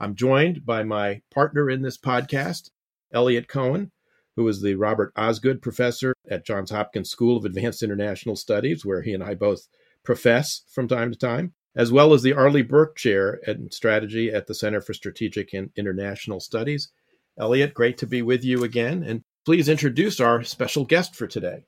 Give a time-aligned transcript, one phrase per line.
[0.00, 2.70] I'm joined by my partner in this podcast,
[3.12, 3.92] Eliot Cohen,
[4.36, 9.02] who is the Robert Osgood Professor at Johns Hopkins School of Advanced International Studies, where
[9.02, 9.68] he and I both
[10.04, 14.46] profess from time to time, as well as the Arleigh Burke Chair in Strategy at
[14.46, 16.90] the Center for Strategic and International Studies.
[17.38, 19.02] Eliot, great to be with you again.
[19.02, 21.66] And please introduce our special guest for today.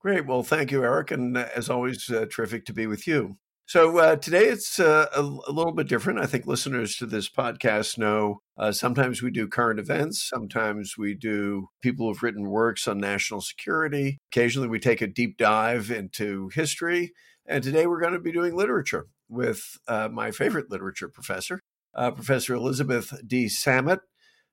[0.00, 0.26] Great.
[0.26, 1.10] Well, thank you, Eric.
[1.10, 3.36] And uh, as always, uh, terrific to be with you.
[3.68, 6.20] So uh, today it's uh, a, a, little bit different.
[6.20, 11.14] I think listeners to this podcast know uh, sometimes we do current events, sometimes we
[11.14, 14.18] do people who've written works on national security.
[14.30, 17.12] Occasionally we take a deep dive into history.
[17.44, 21.58] And today we're going to be doing literature with uh, my favorite literature professor,
[21.92, 23.46] Professor Elizabeth D.
[23.46, 23.98] Samet.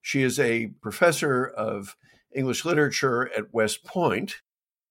[0.02, 1.96] She is a professor of
[2.34, 4.38] English literature at West Point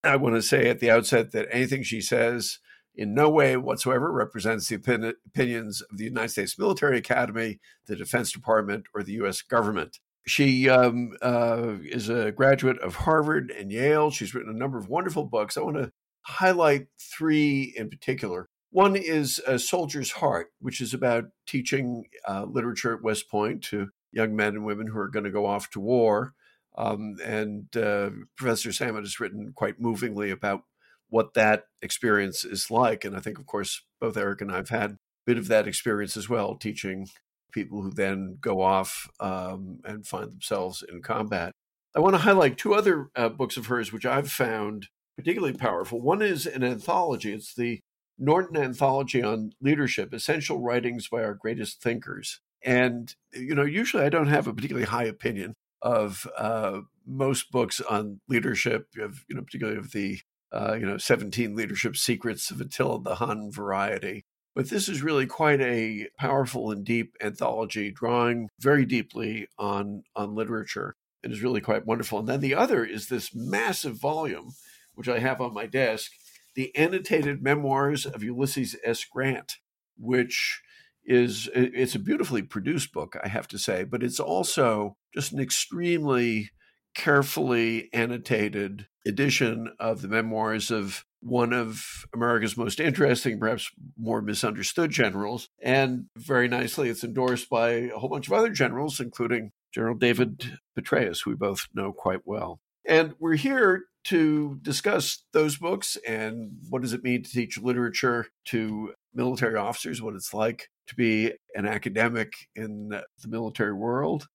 [0.05, 2.59] I want to say at the outset that anything she says
[2.95, 7.97] in no way whatsoever represents the opin- opinions of the United States Military Academy, the
[7.97, 9.43] Defense Department, or the U.S.
[9.43, 9.99] government.
[10.27, 14.11] She um, uh, is a graduate of Harvard and Yale.
[14.11, 15.57] She's written a number of wonderful books.
[15.57, 18.49] I want to highlight three in particular.
[18.71, 23.89] One is A Soldier's Heart, which is about teaching uh, literature at West Point to
[24.13, 26.35] young men and women who are going to go off to war.
[26.77, 30.63] Um, and uh, Professor Samet has written quite movingly about
[31.13, 33.05] what that experience is like.
[33.05, 34.97] And I think, of course, both Eric and I have had a
[35.27, 37.07] bit of that experience as well, teaching
[37.53, 41.53] people who then go off um, and find themselves in combat.
[41.95, 46.01] I want to highlight two other uh, books of hers, which I've found particularly powerful.
[46.01, 47.81] One is an anthology, it's the
[48.19, 52.41] Norton Anthology on Leadership Essential Writings by Our Greatest Thinkers.
[52.65, 55.53] And, you know, usually I don't have a particularly high opinion
[55.83, 60.21] of uh, most books on leadership, of, you know, particularly of the
[60.53, 64.25] uh, you know 17 leadership secrets of Attila the Hun variety.
[64.55, 70.35] But this is really quite a powerful and deep anthology, drawing very deeply on on
[70.35, 70.95] literature.
[71.23, 72.19] It is really quite wonderful.
[72.19, 74.55] And then the other is this massive volume,
[74.95, 76.13] which I have on my desk,
[76.55, 79.05] the annotated memoirs of Ulysses S.
[79.05, 79.59] Grant,
[79.97, 80.61] which
[81.05, 85.41] is it's a beautifully produced book, I have to say, but it's also just an
[85.41, 86.51] extremely
[86.95, 94.91] carefully annotated edition of the memoirs of one of America's most interesting, perhaps more misunderstood
[94.91, 95.49] generals.
[95.63, 100.59] And very nicely, it's endorsed by a whole bunch of other generals, including General David
[100.77, 102.61] Petraeus, who we both know quite well.
[102.85, 108.27] And we're here to discuss those books and what does it mean to teach literature
[108.47, 114.27] to military officers, what it's like to be an academic in the military world,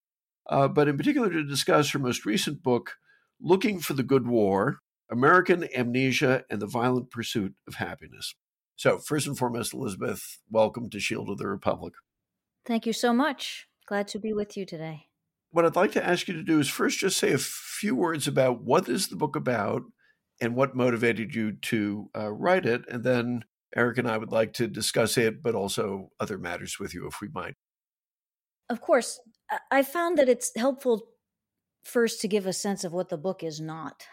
[0.50, 2.96] uh, but in particular to discuss her most recent book,
[3.40, 8.34] Looking for the Good War American Amnesia and the Violent Pursuit of Happiness.
[8.76, 11.94] So, first and foremost, Elizabeth, welcome to Shield of the Republic.
[12.66, 13.68] Thank you so much.
[13.88, 15.06] Glad to be with you today.
[15.52, 18.28] What I'd like to ask you to do is first just say a few words
[18.28, 19.84] about what is the book about
[20.42, 24.54] and what motivated you to uh, write it, and then Eric and I would like
[24.54, 27.56] to discuss it, but also other matters with you if we might.
[28.70, 29.20] Of course.
[29.72, 31.10] I found that it's helpful
[31.84, 34.04] first to give a sense of what the book is not.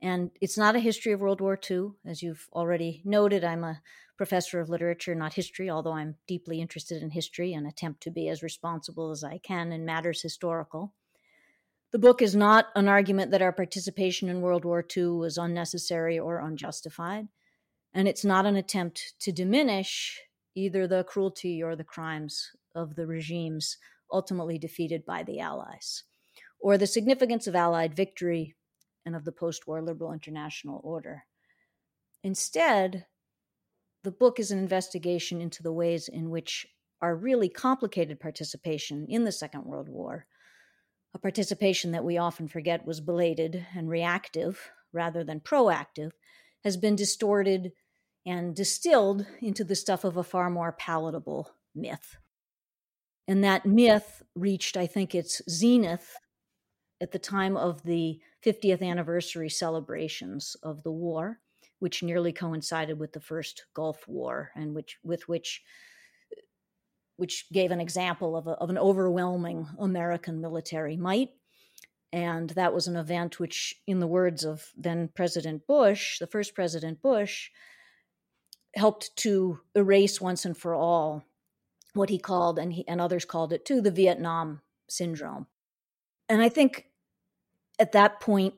[0.00, 1.90] And it's not a history of World War II.
[2.04, 3.80] As you've already noted, I'm a
[4.16, 8.28] professor of literature, not history, although I'm deeply interested in history and attempt to be
[8.28, 10.92] as responsible as I can in matters historical.
[11.90, 16.18] The book is not an argument that our participation in World War II was unnecessary
[16.18, 17.28] or unjustified.
[17.94, 20.20] And it's not an attempt to diminish
[20.54, 23.78] either the cruelty or the crimes of the regimes
[24.12, 26.04] ultimately defeated by the Allies,
[26.60, 28.54] or the significance of Allied victory
[29.04, 31.24] and of the post war liberal international order.
[32.22, 33.06] Instead,
[34.04, 36.66] the book is an investigation into the ways in which
[37.00, 40.26] our really complicated participation in the Second World War,
[41.14, 46.12] a participation that we often forget was belated and reactive rather than proactive,
[46.64, 47.72] has been distorted
[48.26, 52.16] and distilled into the stuff of a far more palatable myth.
[53.28, 56.16] And that myth reached, I think, its zenith
[57.00, 61.38] at the time of the 50th anniversary celebrations of the war,
[61.78, 65.62] which nearly coincided with the first Gulf War, and which with which
[67.16, 71.30] which gave an example of, a, of an overwhelming American military might.
[72.12, 76.54] And that was an event which, in the words of then President Bush, the first
[76.54, 77.50] President Bush,
[78.76, 81.24] helped to erase once and for all
[81.94, 85.46] what he called, and, he, and others called it too, the Vietnam syndrome.
[86.28, 86.86] And I think
[87.78, 88.54] at that point,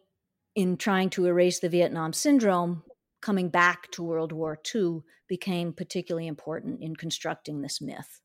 [0.55, 2.83] in trying to erase the Vietnam syndrome,
[3.23, 8.21] coming back to World War II became particularly important in constructing this myth.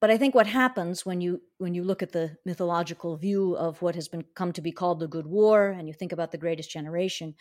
[0.00, 3.82] But I think what happens when you when you look at the mythological view of
[3.82, 6.38] what has been come to be called the Good War, and you think about the
[6.38, 7.34] Greatest Generation,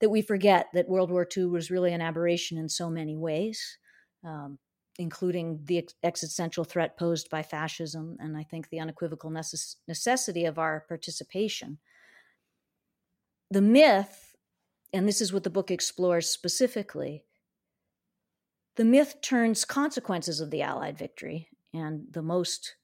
[0.00, 3.78] that we forget that World War II was really an aberration in so many ways.
[4.24, 4.58] Um,
[4.98, 10.58] including the existential threat posed by fascism, and I think the unequivocal necess- necessity of
[10.58, 11.78] our participation.
[13.50, 14.36] The myth,
[14.92, 17.24] and this is what the book explores specifically,
[18.76, 22.76] the myth turns consequences of the Allied victory, and the most,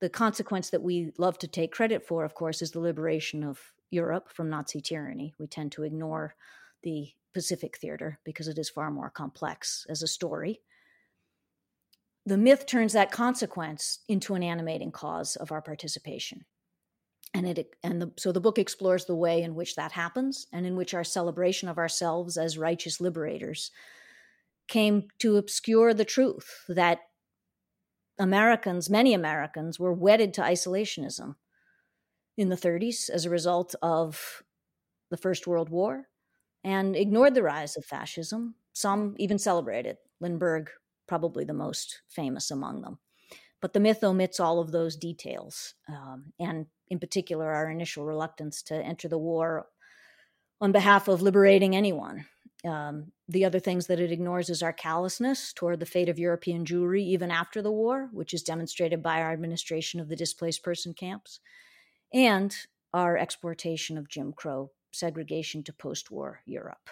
[0.00, 3.60] the consequence that we love to take credit for, of course, is the liberation of
[3.90, 5.34] Europe from Nazi tyranny.
[5.38, 6.34] We tend to ignore
[6.82, 10.60] the Pacific theater because it is far more complex as a story
[12.26, 16.44] the myth turns that consequence into an animating cause of our participation
[17.34, 20.64] and it and the, so the book explores the way in which that happens and
[20.64, 23.72] in which our celebration of ourselves as righteous liberators
[24.68, 27.00] came to obscure the truth that
[28.18, 31.34] Americans, many Americans, were wedded to isolationism
[32.36, 34.42] in the 30s as a result of
[35.10, 36.08] the First World War
[36.62, 38.54] and ignored the rise of fascism.
[38.72, 39.96] Some even celebrated.
[40.20, 40.70] Lindbergh
[41.06, 42.98] probably the most famous among them.
[43.60, 48.62] But the myth omits all of those details, um, and in particular, our initial reluctance
[48.64, 49.66] to enter the war
[50.60, 52.26] on behalf of liberating anyone.
[52.64, 56.64] Um, the other things that it ignores is our callousness toward the fate of European
[56.64, 60.94] Jewry even after the war, which is demonstrated by our administration of the displaced person
[60.94, 61.40] camps,
[62.12, 62.54] and
[62.92, 66.88] our exportation of Jim Crow segregation to post war Europe.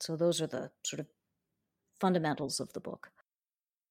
[0.00, 1.06] So, those are the sort of
[2.00, 3.10] fundamentals of the book.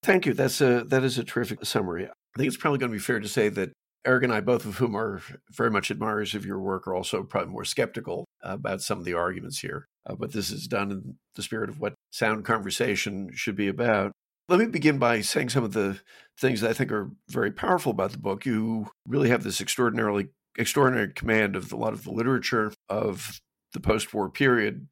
[0.04, 0.34] Thank you.
[0.34, 2.08] That's a that is a terrific summary.
[2.08, 3.72] I think it's probably going to be fair to say that
[4.04, 5.22] Eric and I, both of whom are
[5.52, 9.14] very much admirers of your work, are also probably more skeptical about some of the
[9.14, 9.86] arguments here.
[10.08, 14.12] Uh, but this is done in the spirit of what sound conversation should be about.
[14.50, 16.00] Let me begin by saying some of the
[16.40, 18.44] things that I think are very powerful about the book.
[18.44, 23.40] You really have this extraordinarily extraordinary command of a lot of the literature of
[23.74, 24.88] the post-war period,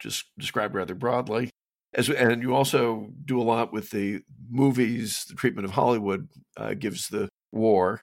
[0.00, 1.50] just described rather broadly.
[1.94, 4.20] As, and you also do a lot with the
[4.50, 8.00] movies, the treatment of Hollywood uh, gives the war.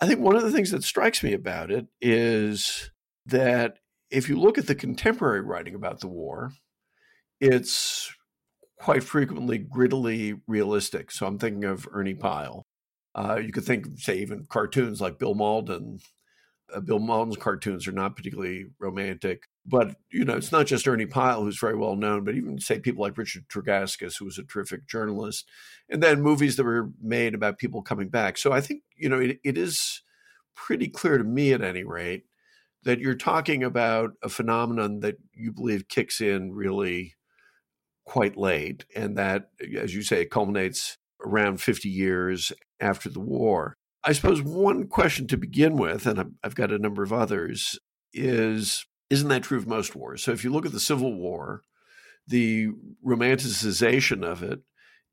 [0.00, 2.90] I think one of the things that strikes me about it is
[3.26, 3.78] that
[4.10, 6.52] if you look at the contemporary writing about the war,
[7.40, 8.12] it's
[8.78, 11.10] quite frequently grittily realistic.
[11.10, 12.64] So I'm thinking of Ernie Pyle.
[13.14, 16.00] Uh, you could think, say, even cartoons like Bill Mauldin.
[16.72, 19.42] Uh, Bill Mauldin's cartoons are not particularly romantic.
[19.68, 22.78] But you know, it's not just Ernie Pyle, who's very well known, but even say
[22.78, 25.46] people like Richard Tregaskis, who was a terrific journalist,
[25.90, 28.38] and then movies that were made about people coming back.
[28.38, 30.02] So I think you know it, it is
[30.54, 32.24] pretty clear to me, at any rate,
[32.84, 37.14] that you're talking about a phenomenon that you believe kicks in really
[38.06, 43.76] quite late, and that, as you say, it culminates around 50 years after the war.
[44.02, 47.78] I suppose one question to begin with, and I've got a number of others,
[48.14, 50.22] is isn't that true of most wars?
[50.22, 51.62] So if you look at the Civil War,
[52.26, 52.68] the
[53.04, 54.60] romanticization of it,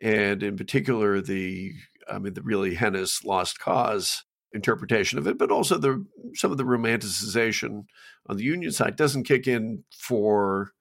[0.02, 1.74] and in particular the
[2.12, 4.24] I mean the really heinous lost cause
[4.54, 7.86] interpretation of it, but also the some of the romanticization
[8.28, 10.72] on the Union side doesn't kick in for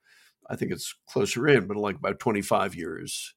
[0.49, 3.35] I think it's closer in, but like about 25 years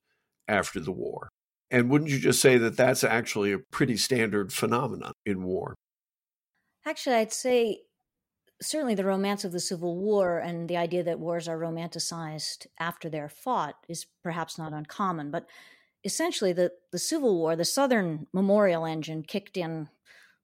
[0.47, 1.29] after the war.
[1.69, 5.75] And wouldn't you just say that that's actually a pretty standard phenomenon in war?
[6.85, 7.81] Actually, I'd say
[8.61, 13.09] certainly the romance of the Civil War and the idea that wars are romanticized after
[13.09, 15.31] they're fought is perhaps not uncommon.
[15.31, 15.47] But
[16.03, 19.89] essentially, the, the Civil War, the Southern memorial engine kicked in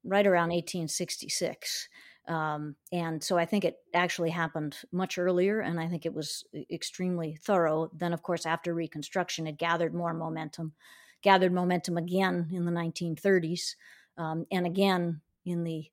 [0.04, 1.90] right around 1866.
[2.28, 6.46] Um, and so I think it actually happened much earlier, and I think it was
[6.72, 7.90] extremely thorough.
[7.94, 10.74] Then, of course, after Reconstruction, it gathered more momentum,
[11.22, 13.76] gathered momentum again in the 1930s,
[14.18, 15.90] um, and again in the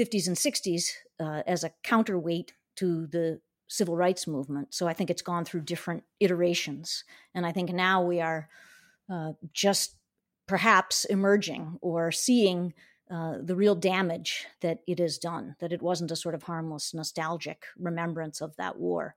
[0.00, 4.72] 50s and 60s uh, as a counterweight to the civil rights movement.
[4.74, 7.04] So I think it's gone through different iterations.
[7.34, 8.48] And I think now we are
[9.12, 9.96] uh, just
[10.48, 12.72] perhaps emerging or seeing
[13.10, 16.94] uh, the real damage that it has done, that it wasn't a sort of harmless,
[16.94, 19.16] nostalgic remembrance of that war.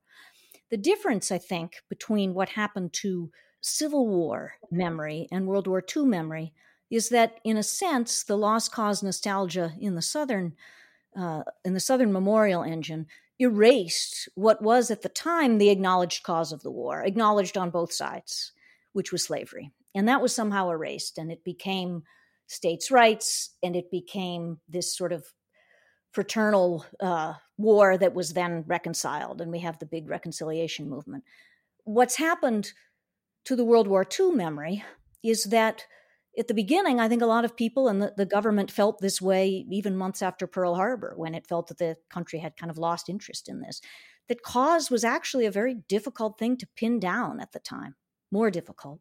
[0.70, 6.06] The difference, I think, between what happened to Civil War memory and World War II
[6.06, 6.54] memory
[6.94, 10.54] is that, in a sense, the lost cause nostalgia in the Southern
[11.18, 13.08] uh, in the Southern Memorial Engine
[13.40, 17.92] erased what was at the time the acknowledged cause of the war, acknowledged on both
[17.92, 18.52] sides,
[18.94, 22.04] which was slavery, and that was somehow erased, and it became
[22.46, 25.26] states' rights, and it became this sort of
[26.12, 31.24] fraternal uh, war that was then reconciled, and we have the big reconciliation movement.
[31.86, 32.74] What's happened
[33.46, 34.84] to the World War II memory
[35.24, 35.86] is that
[36.38, 39.22] at the beginning, I think a lot of people and the, the, government felt this
[39.22, 42.78] way even months after Pearl Harbor, when it felt that the country had kind of
[42.78, 43.82] lost interest in this.
[44.30, 47.96] That cause was actually a very difficult thing to pin down at the time,
[48.32, 49.00] more difficult.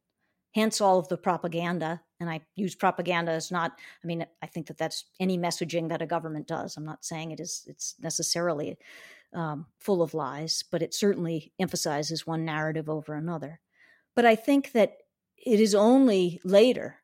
[0.54, 2.02] Hence all of the propaganda.
[2.20, 3.72] And I use propaganda as not,
[4.02, 6.76] I mean, I think that that's any messaging that a government does.
[6.76, 8.76] I'm not saying it is, it's necessarily
[9.32, 13.60] um, full of lies, but it certainly emphasizes one narrative over another.
[14.14, 14.98] But I think that
[15.38, 17.01] it is only later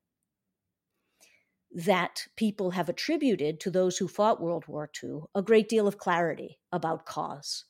[1.75, 5.98] that people have attributed to those who fought World War II a great deal of
[5.98, 7.64] clarity about cause,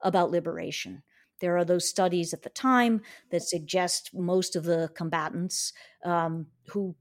[0.00, 1.02] about liberation.
[1.40, 5.72] There are those studies at the time that suggest most of the combatants
[6.04, 6.94] um, who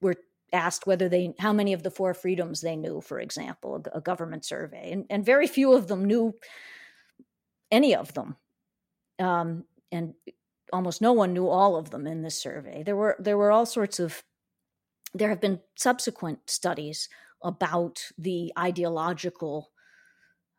[0.00, 0.16] were
[0.52, 4.00] asked whether they how many of the four freedoms they knew for example a, a
[4.00, 6.34] government survey and, and very few of them knew
[7.70, 8.36] any of them
[9.18, 10.14] um, and
[10.72, 13.66] almost no one knew all of them in this survey there were there were all
[13.66, 14.22] sorts of
[15.14, 17.08] there have been subsequent studies
[17.42, 19.70] about the ideological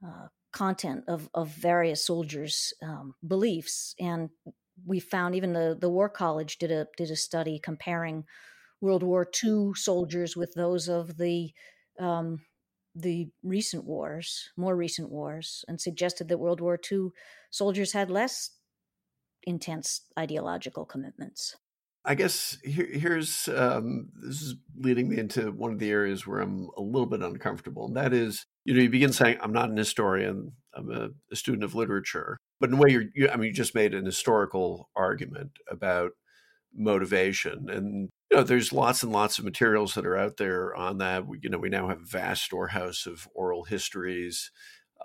[0.05, 4.29] uh, content of, of various soldiers' um, beliefs, and
[4.85, 8.25] we found even the the War College did a did a study comparing
[8.81, 11.51] World War II soldiers with those of the
[11.99, 12.39] um,
[12.95, 17.09] the recent wars, more recent wars, and suggested that World War II
[17.51, 18.51] soldiers had less
[19.43, 21.55] intense ideological commitments.
[22.09, 26.39] I guess here, here's um, this is leading me into one of the areas where
[26.39, 29.69] I'm a little bit uncomfortable, and that is, you know, you begin saying, "I'm not
[29.69, 33.35] an historian; I'm a, a student of literature." But in a way, you're, you, I
[33.37, 36.13] mean, you just made an historical argument about
[36.73, 40.97] motivation, and you know, there's lots and lots of materials that are out there on
[40.97, 41.27] that.
[41.27, 44.49] We, you know, we now have vast storehouse of oral histories.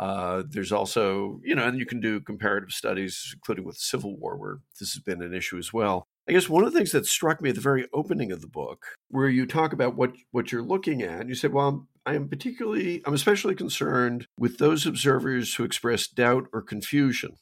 [0.00, 4.16] Uh, there's also, you know, and you can do comparative studies, including with the Civil
[4.16, 6.08] War, where this has been an issue as well.
[6.28, 8.47] I guess one of the things that struck me at the very opening of the
[8.47, 12.28] book, where you talk about what what you're looking at, you said, "Well, I am
[12.28, 17.37] particularly, I'm especially concerned with those observers who express doubt or confusion,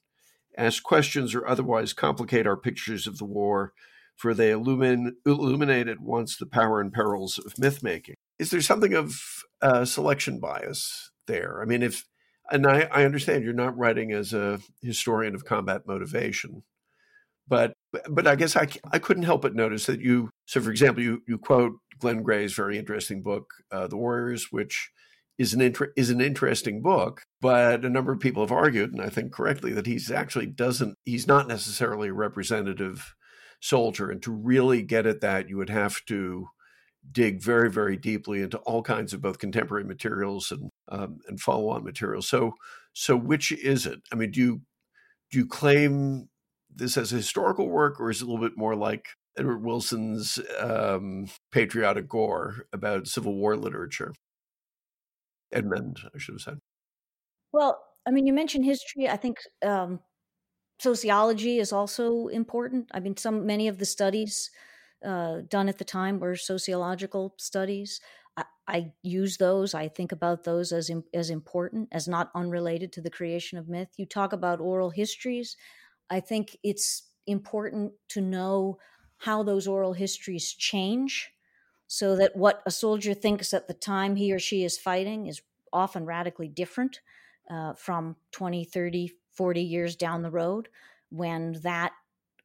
[0.59, 3.73] ask questions, or otherwise complicate our pictures of the war,
[4.17, 8.61] for they illumin, illuminate at once the power and perils of myth making." Is there
[8.61, 9.15] something of
[9.61, 11.62] uh, selection bias there?
[11.62, 12.05] I mean, if
[12.51, 16.65] and I, I understand you're not writing as a historian of combat motivation,
[17.47, 17.75] but
[18.11, 21.23] but I guess I, I couldn't help but notice that you so for example you
[21.27, 24.91] you quote Glenn Gray's very interesting book uh, The Warriors which
[25.39, 29.01] is an inter- is an interesting book but a number of people have argued and
[29.01, 33.15] I think correctly that he's actually doesn't he's not necessarily a representative
[33.61, 36.47] soldier and to really get at that you would have to
[37.11, 41.69] dig very very deeply into all kinds of both contemporary materials and um, and follow
[41.69, 42.53] on materials so
[42.95, 44.01] so which is it?
[44.13, 44.61] I mean do you
[45.31, 46.29] do you claim
[46.75, 49.07] this as a historical work, or is it a little bit more like
[49.38, 54.12] Edward Wilson's um, patriotic gore about Civil War literature?
[55.52, 56.59] Edmund, I should have said.
[57.52, 59.09] Well, I mean, you mentioned history.
[59.09, 60.00] I think um,
[60.81, 62.88] sociology is also important.
[62.93, 64.50] I mean, some many of the studies
[65.05, 68.00] uh, done at the time were sociological studies.
[68.37, 69.75] I, I, use those.
[69.75, 73.88] I think about those as as important, as not unrelated to the creation of myth.
[73.97, 75.57] You talk about oral histories.
[76.12, 78.78] I think it's important to know
[79.16, 81.33] how those oral histories change
[81.87, 85.40] so that what a soldier thinks at the time he or she is fighting is
[85.73, 87.00] often radically different
[87.50, 90.69] uh, from 20, 30, 40 years down the road
[91.09, 91.92] when that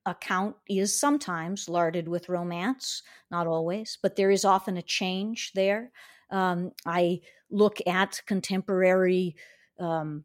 [0.06, 5.92] account is sometimes larded with romance, not always, but there is often a change there.
[6.32, 7.20] Um, I
[7.50, 9.36] look at contemporary
[9.78, 10.24] um,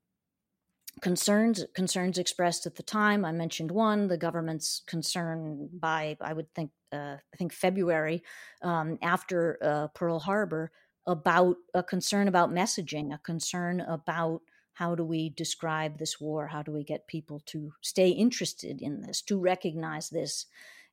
[1.03, 3.25] concerns concerns expressed at the time.
[3.25, 8.23] I mentioned one, the government's concern by I would think uh, I think February
[8.63, 10.71] um, after uh, Pearl Harbor
[11.07, 14.41] about a concern about messaging, a concern about
[14.75, 16.47] how do we describe this war?
[16.47, 20.47] How do we get people to stay interested in this, to recognize this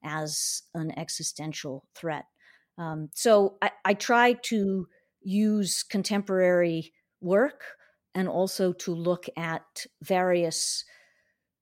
[0.04, 2.26] as an existential threat?
[2.76, 4.86] Um, so I, I try to
[5.22, 7.62] use contemporary work
[8.14, 10.84] and also to look at various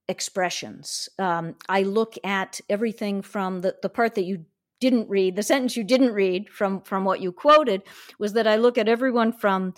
[0.09, 1.09] expressions.
[1.19, 4.47] Um, I look at everything from the, the part that you
[4.81, 7.83] didn't read, the sentence you didn't read from from what you quoted
[8.19, 9.75] was that I look at everyone from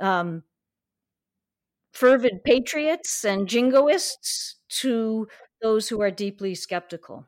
[0.00, 0.44] um,
[1.92, 5.28] fervid patriots and jingoists to
[5.60, 7.26] those who are deeply skeptical.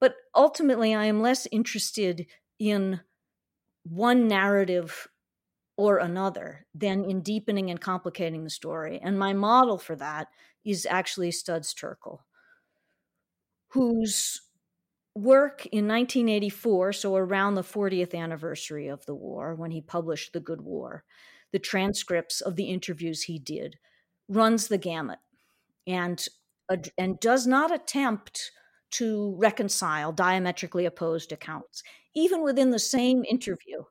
[0.00, 2.26] But ultimately, I am less interested
[2.58, 3.00] in
[3.84, 5.08] one narrative
[5.78, 8.98] or another than in deepening and complicating the story.
[9.00, 10.26] And my model for that
[10.64, 12.18] is actually Studs Terkel,
[13.68, 14.42] whose
[15.14, 20.40] work in 1984, so around the 40th anniversary of the war, when he published The
[20.40, 21.04] Good War,
[21.52, 23.76] the transcripts of the interviews he did,
[24.28, 25.20] runs the gamut
[25.86, 26.26] and,
[26.98, 28.50] and does not attempt
[28.90, 31.84] to reconcile diametrically opposed accounts.
[32.16, 33.84] Even within the same interview,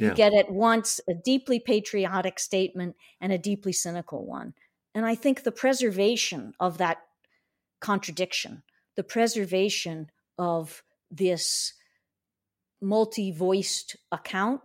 [0.00, 0.08] yeah.
[0.08, 4.54] you get at once a deeply patriotic statement and a deeply cynical one.
[4.94, 6.98] And I think the preservation of that
[7.80, 8.62] contradiction,
[8.96, 11.74] the preservation of this
[12.80, 14.62] multi voiced account,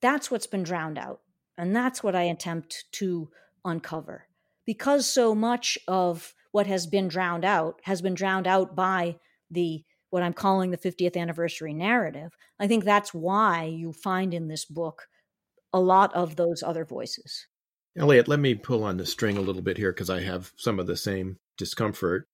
[0.00, 1.20] that's what's been drowned out.
[1.56, 3.30] And that's what I attempt to
[3.64, 4.26] uncover.
[4.64, 9.16] Because so much of what has been drowned out has been drowned out by
[9.50, 12.32] the what I'm calling the 50th anniversary narrative.
[12.58, 15.06] I think that's why you find in this book
[15.72, 17.46] a lot of those other voices.
[17.96, 20.78] Eliot, let me pull on the string a little bit here because I have some
[20.78, 22.28] of the same discomfort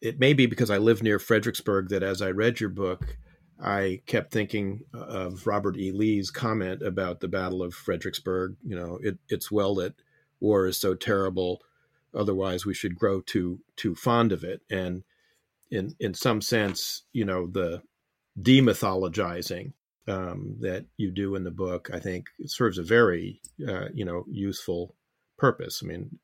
[0.00, 3.16] it may be because I live near Fredericksburg that as I read your book,
[3.62, 5.92] I kept thinking of Robert E.
[5.92, 8.56] Lee's comment about the Battle of Fredericksburg.
[8.64, 9.94] You know, it, it's well that
[10.40, 11.60] war is so terrible,
[12.14, 14.62] otherwise we should grow too too fond of it.
[14.70, 15.02] And
[15.70, 17.82] in in some sense, you know, the
[18.40, 19.72] demythologizing
[20.08, 24.24] um, that you do in the book, I think, serves a very uh, you know
[24.30, 24.96] useful
[25.38, 25.80] purpose.
[25.82, 26.18] I mean,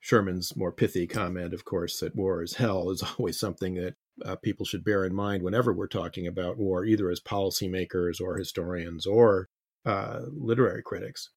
[0.00, 4.36] Sherman's more pithy comment, of course, that war is hell is always something that uh,
[4.36, 9.06] people should bear in mind whenever we're talking about war, either as policymakers or historians
[9.06, 9.48] or
[9.86, 11.30] uh, literary critics.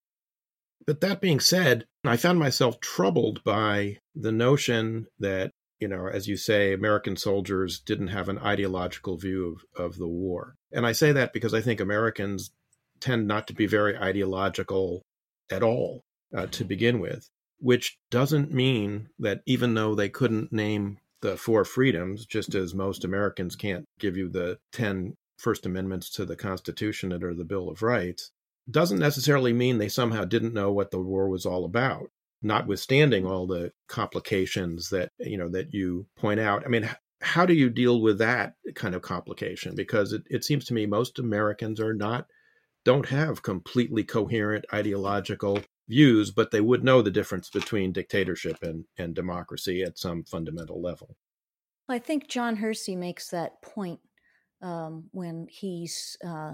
[0.86, 6.28] But that being said, I found myself troubled by the notion that, you know, as
[6.28, 10.56] you say, American soldiers didn't have an ideological view of, of the war.
[10.72, 12.52] And I say that because I think Americans
[13.00, 15.04] tend not to be very ideological
[15.52, 16.02] at all
[16.36, 21.66] uh, to begin with which doesn't mean that even though they couldn't name the four
[21.66, 27.12] freedoms, just as most Americans can't give you the 10 First Amendments to the Constitution
[27.12, 28.32] are the Bill of Rights,
[28.70, 32.10] doesn't necessarily mean they somehow didn't know what the war was all about
[32.42, 36.90] notwithstanding all the complications that you know that you point out i mean
[37.22, 40.86] how do you deal with that kind of complication because it, it seems to me
[40.86, 42.28] most americans are not
[42.88, 48.86] don't have completely coherent ideological views, but they would know the difference between dictatorship and,
[48.98, 51.18] and democracy at some fundamental level.
[51.90, 54.00] I think John Hersey makes that point
[54.62, 56.54] um, when he's uh,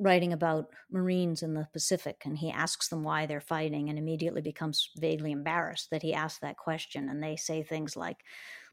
[0.00, 4.40] writing about Marines in the Pacific and he asks them why they're fighting and immediately
[4.40, 7.08] becomes vaguely embarrassed that he asked that question.
[7.08, 8.24] And they say things like,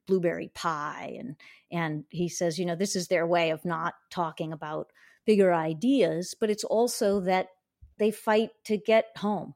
[0.08, 1.36] blueberry pie and
[1.70, 4.92] and he says you know this is their way of not talking about
[5.26, 7.50] bigger ideas but it's also that
[8.00, 9.54] they fight to get home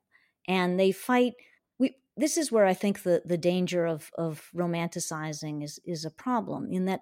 [0.48, 1.34] and they fight
[1.80, 6.12] we this is where i think the the danger of of romanticizing is is a
[6.12, 7.02] problem in that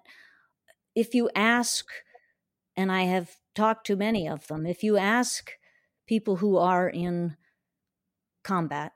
[0.94, 1.86] if you ask
[2.76, 5.52] and i have talked to many of them if you ask
[6.06, 7.36] people who are in
[8.42, 8.92] combat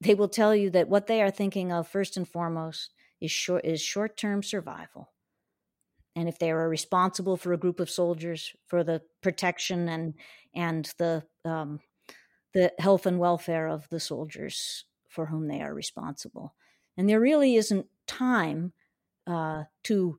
[0.00, 3.64] they will tell you that what they are thinking of first and foremost is short
[3.64, 5.08] is short-term survival
[6.16, 10.14] and if they are responsible for a group of soldiers for the protection and
[10.54, 11.80] and the um,
[12.52, 16.54] the health and welfare of the soldiers for whom they are responsible.
[16.96, 18.72] And there really isn't time
[19.26, 20.18] uh, to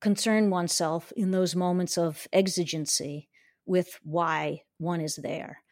[0.00, 3.28] concern oneself in those moments of exigency
[3.66, 5.62] with why one is there.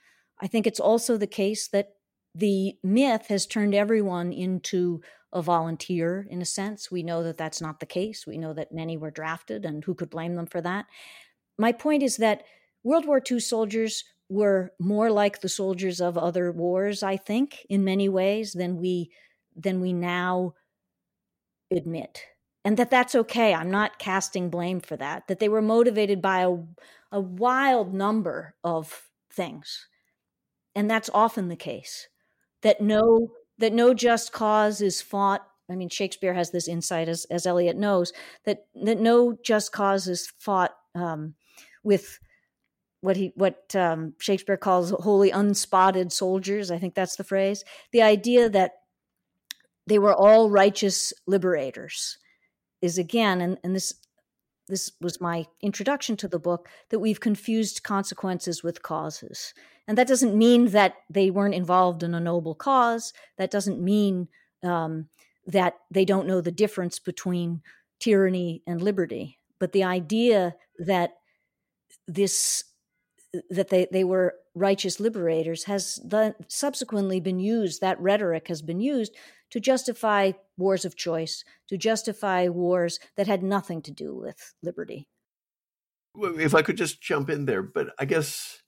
[0.41, 1.95] I think it's also the case that
[2.35, 5.01] the myth has turned everyone into
[5.33, 6.91] a volunteer in a sense.
[6.91, 8.27] We know that that's not the case.
[8.27, 10.87] We know that many were drafted, and who could blame them for that?
[11.59, 12.45] My point is that
[12.85, 17.85] World War II soldiers were more like the soldiers of other wars, I think, in
[17.85, 19.11] many ways than we
[19.57, 20.55] than we now
[21.71, 22.23] admit.
[22.65, 23.55] And that that's okay.
[23.55, 25.29] I'm not casting blame for that.
[25.29, 26.57] That they were motivated by a,
[27.13, 29.87] a wild number of things.
[30.75, 32.09] And that's often the case.
[32.63, 37.27] That no that no just cause is fought I mean, Shakespeare has this insight, as,
[37.27, 38.13] as Eliot knows,
[38.45, 41.35] that, that no just cause is fought um,
[41.83, 42.19] with
[43.01, 46.71] what he what um, Shakespeare calls wholly unspotted soldiers.
[46.71, 47.65] I think that's the phrase.
[47.93, 48.73] The idea that
[49.87, 52.19] they were all righteous liberators
[52.81, 53.95] is again, and, and this
[54.69, 59.55] this was my introduction to the book, that we've confused consequences with causes.
[59.87, 63.15] And that doesn't mean that they weren't involved in a noble cause.
[63.39, 64.29] That doesn't mean
[64.63, 65.09] um,
[65.47, 67.63] that they don't know the difference between
[67.99, 69.39] tyranny and liberty.
[69.59, 71.15] But the idea that
[72.07, 72.65] this
[73.51, 78.81] that they, they were righteous liberators has the, subsequently been used, that rhetoric has been
[78.81, 79.15] used
[79.51, 85.09] to justify wars of choice, to justify wars that had nothing to do with liberty.
[86.17, 88.63] If I could just jump in there, but I guess,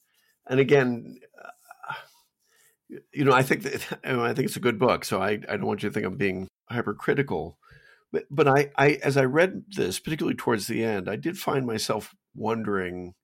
[0.49, 1.51] and again, uh,
[3.13, 5.67] you know, I think that I think it's a good book, so I, I don't
[5.67, 7.59] want you to think I'm being hypercritical.
[8.13, 11.67] But but I, I as I read this, particularly towards the end, I did find
[11.67, 13.15] myself wondering.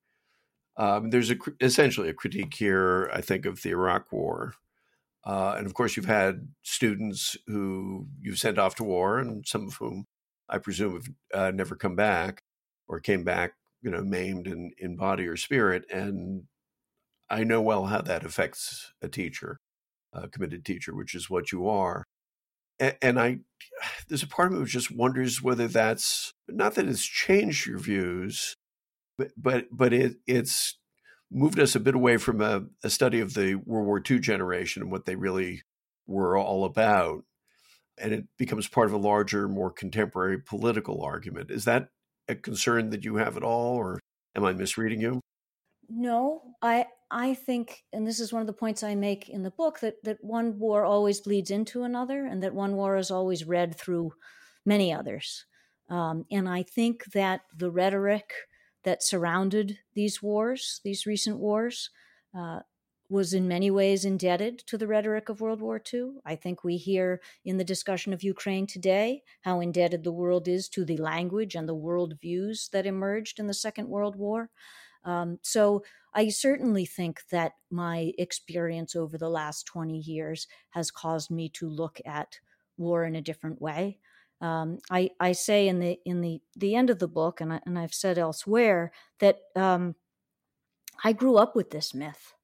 [0.78, 4.54] Um, there's a essentially a critique here, I think, of the Iraq War,
[5.26, 9.66] uh, and of course, you've had students who you've sent off to war, and some
[9.66, 10.04] of whom
[10.48, 12.42] I presume have uh, never come back
[12.88, 15.84] or came back, you know, maimed in, in body or spirit.
[15.90, 16.44] And
[17.28, 19.58] I know well how that affects a teacher,
[20.12, 22.04] a committed teacher, which is what you are.
[22.78, 23.38] And, I,
[24.08, 27.78] there's a part of me who just wonders whether that's not that it's changed your
[27.78, 28.54] views,
[29.18, 30.78] but but but it it's
[31.30, 34.82] moved us a bit away from a, a study of the World War II generation
[34.82, 35.62] and what they really
[36.06, 37.24] were all about.
[37.98, 41.50] And it becomes part of a larger, more contemporary political argument.
[41.50, 41.88] Is that
[42.28, 44.00] a concern that you have at all, or
[44.34, 45.20] am I misreading you?
[45.88, 49.50] No, I I think, and this is one of the points I make in the
[49.50, 53.44] book, that that one war always bleeds into another, and that one war is always
[53.44, 54.12] read through
[54.64, 55.46] many others.
[55.88, 58.32] Um, and I think that the rhetoric
[58.86, 61.90] that surrounded these wars, these recent wars,
[62.38, 62.60] uh,
[63.08, 66.14] was in many ways indebted to the rhetoric of World War II.
[66.24, 70.68] I think we hear in the discussion of Ukraine today how indebted the world is
[70.70, 74.50] to the language and the worldviews that emerged in the Second World War.
[75.04, 81.30] Um, so I certainly think that my experience over the last 20 years has caused
[81.30, 82.38] me to look at
[82.76, 83.98] war in a different way.
[84.40, 87.60] Um, I, I say in the in the the end of the book, and I,
[87.64, 89.94] and I've said elsewhere that um,
[91.02, 92.34] I grew up with this myth.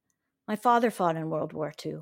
[0.49, 2.01] My father fought in World War II,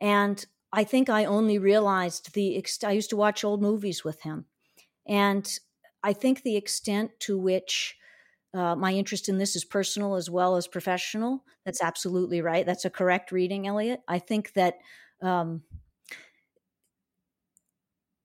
[0.00, 2.56] and I think I only realized the.
[2.58, 4.46] Ex- I used to watch old movies with him,
[5.06, 5.50] and
[6.02, 7.96] I think the extent to which
[8.54, 11.44] uh, my interest in this is personal as well as professional.
[11.64, 12.66] That's absolutely right.
[12.66, 14.02] That's a correct reading, Eliot.
[14.06, 14.74] I think that
[15.22, 15.62] um,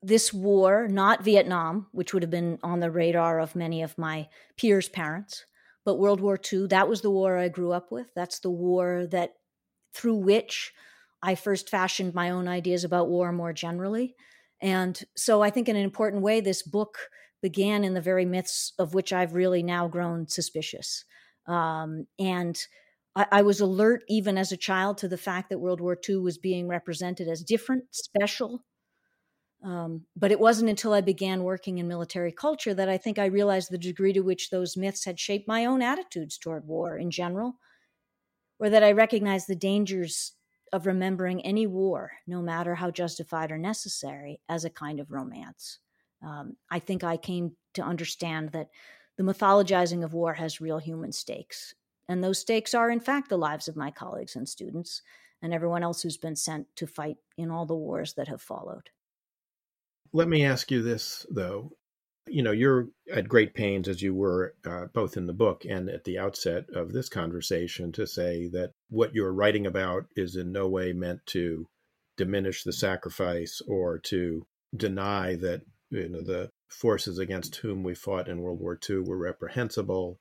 [0.02, 4.28] this war, not Vietnam, which would have been on the radar of many of my
[4.56, 5.46] peers' parents,
[5.86, 8.08] but World War II, that was the war I grew up with.
[8.16, 9.34] That's the war that
[9.94, 10.74] through which
[11.24, 14.16] I first fashioned my own ideas about war more generally.
[14.62, 16.98] And so I think in an important way, this book
[17.42, 21.06] began in the very myths of which I've really now grown suspicious.
[21.48, 22.58] Um, and
[23.16, 26.18] I, I was alert even as a child to the fact that World War II
[26.18, 28.64] was being represented as different, special,
[29.64, 33.26] um, but it wasn't until I began working in military culture that I think I
[33.26, 37.10] realized the degree to which those myths had shaped my own attitudes toward war in
[37.10, 37.56] general,
[38.60, 40.34] or that I recognized the dangers
[40.74, 45.80] of remembering any war, no matter how justified or necessary, as a kind of romance.
[46.26, 48.70] Um, I think I came to understand that
[49.18, 51.74] the mythologizing of war has real human stakes.
[52.10, 55.02] And those stakes are, in fact, the lives of my colleagues and students
[55.42, 58.90] and everyone else who's been sent to fight in all the wars that have followed.
[60.18, 61.74] Let me ask you this, though.
[62.26, 65.92] You know, you're at great pains, as you were uh, both in the book and
[65.92, 70.52] at the outset of this conversation, to say that what you're writing about is in
[70.52, 71.68] no way meant to
[72.18, 78.28] diminish the sacrifice or to deny that you know the forces against whom we fought
[78.28, 80.18] in World War II were reprehensible,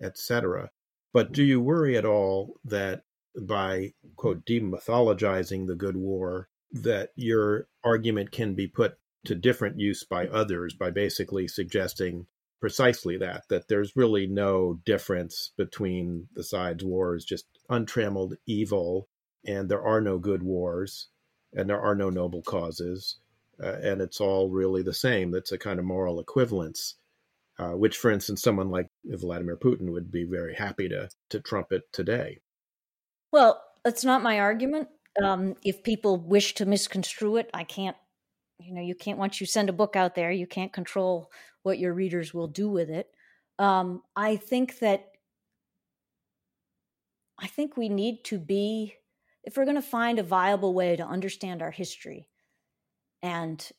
[0.00, 0.70] etc.
[1.12, 3.02] But do you worry at all that
[3.36, 10.04] by quote demythologizing the good war, that your argument can be put to different use
[10.04, 12.26] by others by basically suggesting
[12.60, 16.84] precisely that that there's really no difference between the sides.
[16.84, 19.08] Wars just untrammeled evil
[19.44, 21.08] and there are no good wars
[21.52, 23.18] and there are no noble causes
[23.62, 25.30] uh, and it's all really the same.
[25.30, 26.96] That's a kind of moral equivalence
[27.58, 31.82] uh, which for instance someone like vladimir putin would be very happy to to trumpet
[31.92, 32.38] today.
[33.32, 34.88] Well that's not my argument.
[35.22, 37.96] Um, if people wish to misconstrue it i can't
[38.64, 41.30] you know you can't once you send a book out there you can't control
[41.62, 43.10] what your readers will do with it
[43.58, 45.10] um, i think that
[47.38, 48.94] i think we need to be
[49.44, 52.28] if we're going to find a viable way to understand our history
[53.22, 53.70] and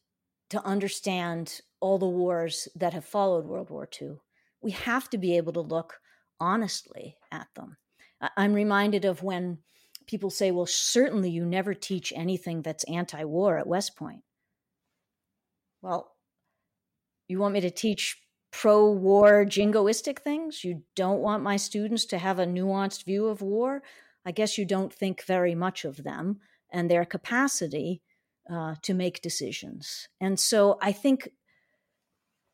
[0.50, 4.18] to understand all the wars that have followed World War II.
[4.62, 6.00] We have to be able to look
[6.40, 7.78] honestly at them.
[8.38, 9.58] I'm reminded of when
[10.08, 14.22] people say, well, certainly you never teach anything that's anti war at West Point.
[15.84, 16.16] Well,
[17.28, 18.18] you want me to teach
[18.52, 20.64] pro war jingoistic things?
[20.64, 23.84] You don't want my students to have a nuanced view of war?
[24.26, 26.40] I guess you don't think very much of them
[26.72, 28.02] and their capacity
[28.50, 30.08] uh, to make decisions.
[30.22, 31.30] And so I think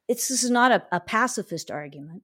[0.07, 2.23] it's this is not a, a pacifist argument,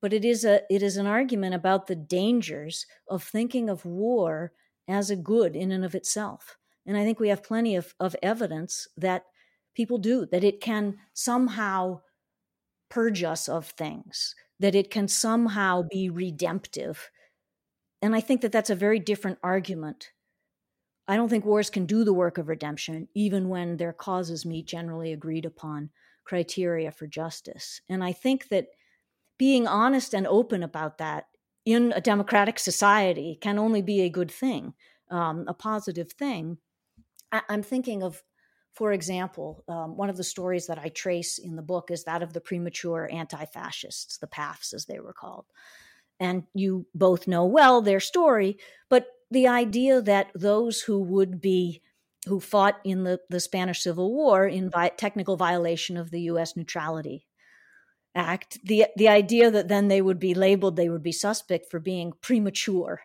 [0.00, 4.52] but it is a it is an argument about the dangers of thinking of war
[4.88, 6.56] as a good in and of itself.
[6.86, 9.24] And I think we have plenty of, of evidence that
[9.76, 12.00] people do, that it can somehow
[12.88, 17.10] purge us of things, that it can somehow be redemptive.
[18.02, 20.10] And I think that that's a very different argument.
[21.08, 24.66] I don't think wars can do the work of redemption, even when their causes meet
[24.66, 25.90] generally agreed upon
[26.24, 27.80] criteria for justice.
[27.88, 28.66] And I think that
[29.38, 31.26] being honest and open about that
[31.64, 34.74] in a democratic society can only be a good thing,
[35.10, 36.58] um, a positive thing.
[37.32, 38.22] I- am thinking of,
[38.76, 42.22] for example, um, one of the stories that I trace in the book is that
[42.22, 45.46] of the premature anti fascists, the PAFs as they were called.
[46.20, 48.58] And you both know well their story,
[48.90, 51.82] but the idea that those who would be
[52.26, 56.56] who fought in the, the Spanish Civil War in vi- technical violation of the U.S.
[56.56, 57.26] neutrality
[58.14, 61.78] act the the idea that then they would be labeled they would be suspect for
[61.78, 63.02] being premature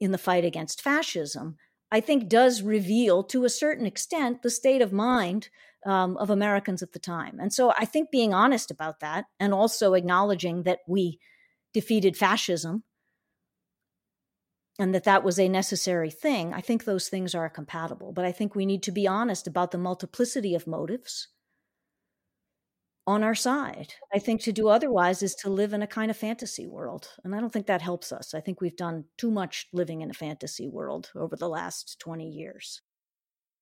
[0.00, 1.56] in the fight against fascism
[1.90, 5.48] i think does reveal to a certain extent the state of mind
[5.86, 7.38] um, of americans at the time.
[7.40, 11.18] And so i think being honest about that and also acknowledging that we
[11.72, 12.84] defeated fascism
[14.78, 18.12] and that that was a necessary thing i think those things are compatible.
[18.12, 21.28] But i think we need to be honest about the multiplicity of motives
[23.06, 23.94] on our side.
[24.14, 27.08] I think to do otherwise is to live in a kind of fantasy world.
[27.24, 28.34] And I don't think that helps us.
[28.34, 32.28] I think we've done too much living in a fantasy world over the last 20
[32.28, 32.82] years.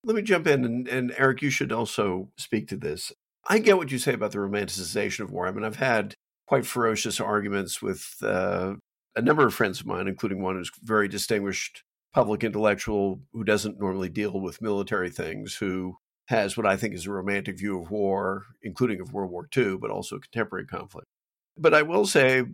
[0.05, 0.65] Let me jump in.
[0.65, 3.13] And, and Eric, you should also speak to this.
[3.49, 5.47] I get what you say about the romanticization of war.
[5.47, 6.15] I mean, I've had
[6.47, 8.75] quite ferocious arguments with uh,
[9.17, 13.79] a number of friends of mine, including one who's very distinguished public intellectual who doesn't
[13.79, 15.97] normally deal with military things, who
[16.29, 19.79] has what I think is a romantic view of war, including of World War II,
[19.79, 21.07] but also contemporary conflict.
[21.57, 22.45] But I will say,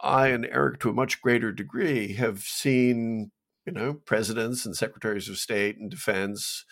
[0.00, 3.32] I and Eric, to a much greater degree, have seen
[3.66, 6.64] you know presidents and secretaries of state and defense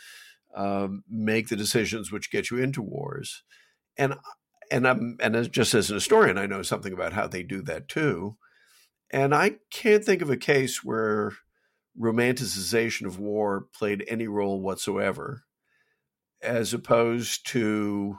[0.56, 3.42] um, make the decisions which get you into wars,
[3.96, 4.14] and
[4.70, 7.62] and I'm and as, just as an historian, I know something about how they do
[7.62, 8.36] that too,
[9.10, 11.32] and I can't think of a case where
[12.00, 15.42] romanticization of war played any role whatsoever
[16.42, 18.18] as opposed to,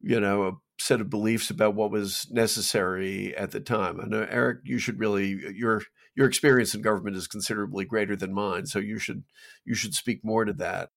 [0.00, 4.00] you know, a set of beliefs about what was necessary at the time.
[4.00, 5.82] I know, Eric, you should really your
[6.14, 9.24] your experience in government is considerably greater than mine, so you should
[9.64, 10.90] you should speak more to that.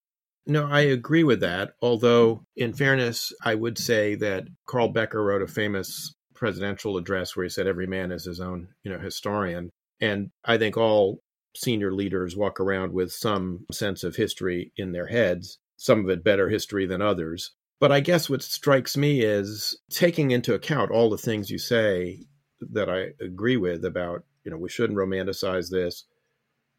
[0.47, 1.71] No, I agree with that.
[1.81, 7.45] Although, in fairness, I would say that Carl Becker wrote a famous presidential address where
[7.45, 9.71] he said every man is his own, you know, historian.
[9.99, 11.21] And I think all
[11.55, 16.23] senior leaders walk around with some sense of history in their heads some of it
[16.23, 17.51] better history than others.
[17.79, 22.25] But I guess what strikes me is taking into account all the things you say
[22.61, 26.05] that I agree with about, you know, we shouldn't romanticize this.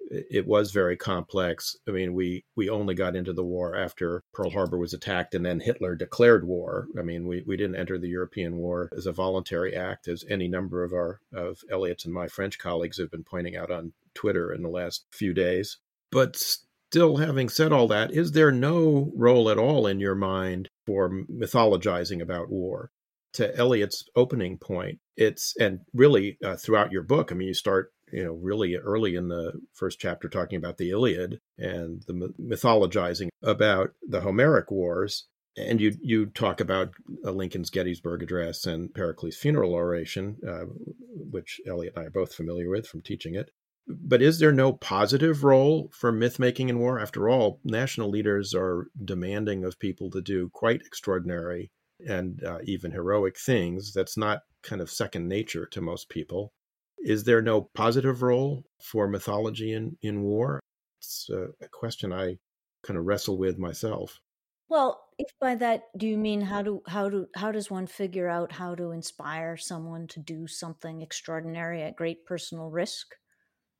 [0.09, 1.77] It was very complex.
[1.89, 5.45] I mean, we we only got into the war after Pearl Harbor was attacked and
[5.45, 6.87] then Hitler declared war.
[6.99, 10.47] I mean, we, we didn't enter the European war as a voluntary act, as any
[10.47, 14.53] number of our of Eliot's and my French colleagues have been pointing out on Twitter
[14.53, 15.79] in the last few days.
[16.13, 16.57] But
[16.97, 21.11] still, having said all that, is there no role at all in your mind for
[21.11, 22.91] mythologizing about war?
[23.35, 27.31] To Eliot's opening point, it's and really uh, throughout your book.
[27.31, 30.89] I mean, you start you know really early in the first chapter talking about the
[30.89, 36.95] Iliad and the mythologizing about the Homeric wars, and you you talk about
[37.27, 40.65] uh, Lincoln's Gettysburg Address and Pericles' funeral oration, uh,
[41.13, 43.51] which Eliot and I are both familiar with from teaching it.
[43.89, 46.99] But is there no positive role for myth making in war?
[46.99, 51.71] After all, national leaders are demanding of people to do quite extraordinary
[52.07, 53.93] and uh, even heroic things.
[53.93, 56.53] That's not kind of second nature to most people.
[56.99, 60.61] Is there no positive role for mythology in, in war?
[60.99, 62.39] It's a, a question I
[62.83, 64.21] kind of wrestle with myself.
[64.69, 68.29] Well, if by that do you mean how do how do how does one figure
[68.29, 73.15] out how to inspire someone to do something extraordinary at great personal risk?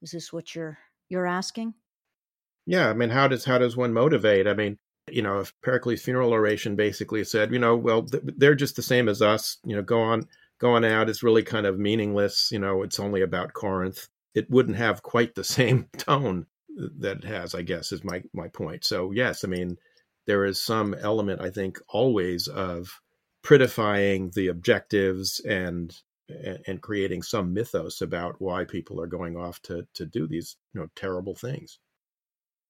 [0.07, 1.75] Is this what you're you're asking?
[2.65, 4.47] Yeah, I mean, how does how does one motivate?
[4.47, 4.79] I mean,
[5.11, 9.09] You know, if Pericles' funeral oration basically said, you know, well, they're just the same
[9.09, 9.59] as us.
[9.65, 10.29] You know, go on,
[10.61, 12.53] going out is really kind of meaningless.
[12.53, 14.07] You know, it's only about Corinth.
[14.33, 16.47] It wouldn't have quite the same tone
[17.01, 18.85] that it has, I guess, is my my point.
[18.85, 19.77] So yes, I mean,
[20.29, 23.01] there is some element, I think, always of
[23.45, 25.93] prettifying the objectives and
[26.29, 30.81] and creating some mythos about why people are going off to to do these you
[30.81, 31.79] know terrible things.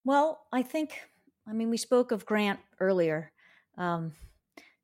[0.04, 1.00] Well, I think
[1.48, 3.32] I mean we spoke of Grant earlier.
[3.78, 4.12] Um,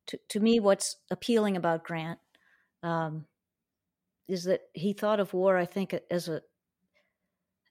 [0.06, 2.18] to to me, what's appealing about Grant
[2.82, 3.26] um,
[4.28, 5.56] is that he thought of war.
[5.56, 6.42] I think as a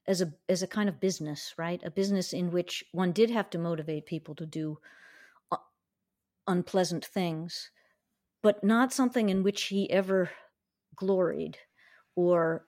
[0.06, 1.80] as a as a kind of business, right?
[1.84, 4.78] A business in which one did have to motivate people to do
[5.50, 5.56] uh,
[6.46, 7.70] unpleasant things,
[8.42, 10.30] but not something in which he ever
[10.96, 11.58] gloried
[12.16, 12.66] or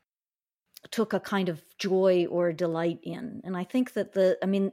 [0.91, 3.41] took a kind of joy or delight in.
[3.45, 4.73] And I think that the I mean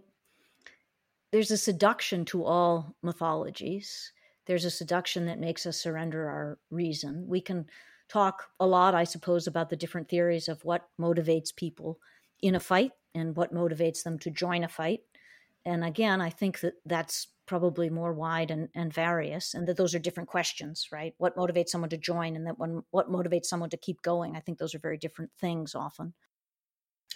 [1.31, 4.11] there's a seduction to all mythologies.
[4.47, 7.25] There's a seduction that makes us surrender our reason.
[7.27, 7.67] We can
[8.09, 11.99] talk a lot, I suppose, about the different theories of what motivates people
[12.41, 15.01] in a fight and what motivates them to join a fight.
[15.65, 19.93] And again, I think that that's probably more wide and, and various, and that those
[19.93, 21.13] are different questions, right?
[21.17, 24.36] What motivates someone to join, and that what motivates someone to keep going?
[24.36, 26.13] I think those are very different things often.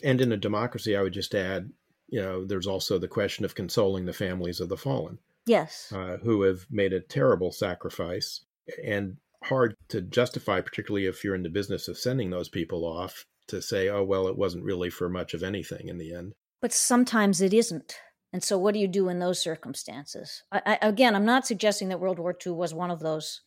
[0.04, 1.72] And in a democracy, I would just add,
[2.08, 5.20] you know, there's also the question of consoling the families of the fallen.
[5.48, 5.92] Yes.
[5.96, 8.44] Uh, who have made a terrible sacrifice
[8.84, 13.26] and hard to justify, particularly if you're in the business of sending those people off
[13.48, 16.34] to say, oh, well, it wasn't really for much of anything in the end.
[16.62, 17.96] But sometimes it isn't.
[18.36, 20.44] And so, what do you do in those circumstances?
[20.52, 23.40] I, I, again, I'm not suggesting that World War II was one of those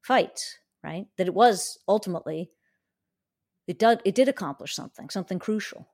[0.00, 1.04] fights, right?
[1.18, 2.50] That it was ultimately,
[3.66, 5.90] it did, it did accomplish something, something crucial.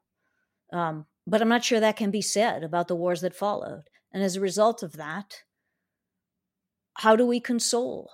[0.72, 3.90] Um, but I'm not sure that can be said about the wars that followed.
[4.12, 5.42] And as a result of that,
[6.94, 8.12] how do we console?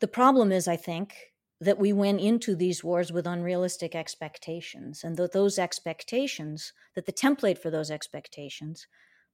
[0.00, 1.14] The problem is, I think,
[1.60, 7.12] that we went into these wars with unrealistic expectations, and that those expectations, that the
[7.12, 8.86] template for those expectations,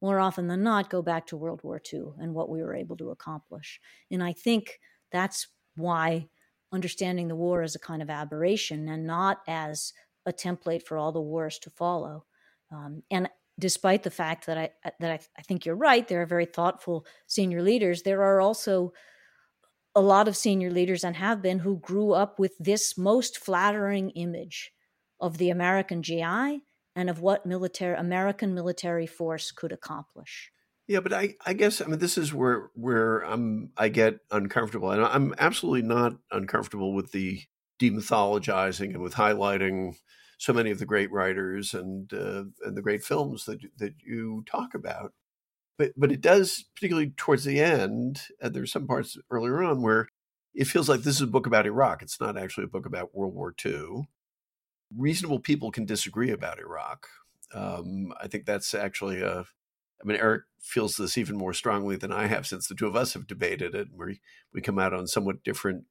[0.02, 2.96] more often than not, go back to World War II and what we were able
[2.96, 3.80] to accomplish.
[4.10, 4.80] And I think
[5.12, 6.28] that's why
[6.72, 9.92] understanding the war as a kind of aberration and not as
[10.26, 12.24] a template for all the wars to follow.
[12.72, 16.26] Um, and despite the fact that I that I, I think you're right, there are
[16.26, 18.02] very thoughtful senior leaders.
[18.02, 18.92] There are also
[19.96, 24.10] a lot of senior leaders and have been who grew up with this most flattering
[24.10, 24.70] image
[25.18, 26.60] of the American GI
[26.94, 30.52] and of what military American military force could accomplish.
[30.86, 34.90] Yeah, but I, I guess I mean this is where where I'm I get uncomfortable,
[34.90, 37.40] and I'm absolutely not uncomfortable with the
[37.80, 39.96] demythologizing and with highlighting
[40.38, 44.44] so many of the great writers and uh, and the great films that that you
[44.46, 45.12] talk about
[45.78, 50.08] but but it does particularly towards the end and there's some parts earlier on where
[50.54, 52.02] it feels like this is a book about iraq.
[52.02, 54.08] It's not actually a book about world war ii
[54.96, 57.06] reasonable people can disagree about iraq.
[57.54, 62.12] Um, i think that's actually a i mean eric feels this even more strongly than
[62.12, 64.20] i have since the two of us have debated it and we
[64.52, 65.84] we come out on somewhat different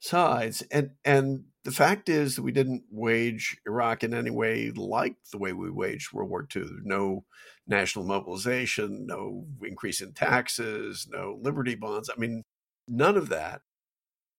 [0.00, 0.62] sides.
[0.70, 5.38] And and the fact is that we didn't wage Iraq in any way like the
[5.38, 6.64] way we waged World War II.
[6.84, 7.24] No
[7.66, 12.08] national mobilization, no increase in taxes, no liberty bonds.
[12.08, 12.44] I mean,
[12.88, 13.60] none of that.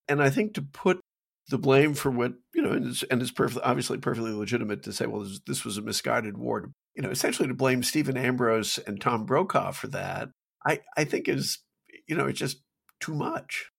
[0.08, 1.00] And I think to put
[1.50, 4.94] the blame for what, you know, and it's, and it's perfectly, obviously perfectly legitimate to
[4.94, 6.72] say, well, this, this was a misguided war.
[6.96, 10.30] You know, essentially to blame Stephen Ambrose and Tom Brokaw for that,
[10.66, 11.60] I, I think is,
[12.08, 12.62] you know, it's just
[13.00, 13.70] too much.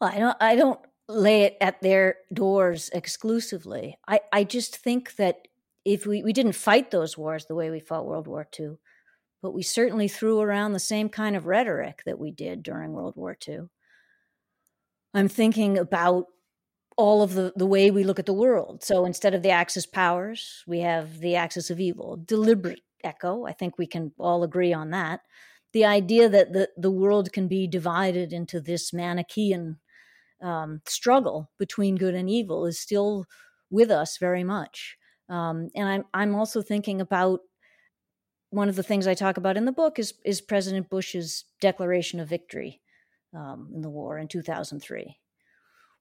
[0.00, 3.96] Well, I don't, I don't lay it at their doors exclusively.
[4.06, 5.48] I, I just think that
[5.84, 8.76] if we, we didn't fight those wars the way we fought World War II,
[9.42, 13.14] but we certainly threw around the same kind of rhetoric that we did during World
[13.16, 13.60] War II.
[15.14, 16.26] I'm thinking about
[16.96, 18.82] all of the, the way we look at the world.
[18.82, 22.20] So instead of the axis powers, we have the axis of evil.
[22.22, 23.46] Deliberate echo.
[23.46, 25.20] I think we can all agree on that.
[25.72, 29.78] The idea that the, the world can be divided into this Manichaean
[30.42, 33.26] um, struggle between good and evil is still
[33.70, 34.96] with us very much.
[35.28, 37.40] Um, and I'm I'm also thinking about
[38.50, 42.20] one of the things I talk about in the book is is President Bush's declaration
[42.20, 42.80] of victory
[43.34, 45.18] um, in the war in 2003,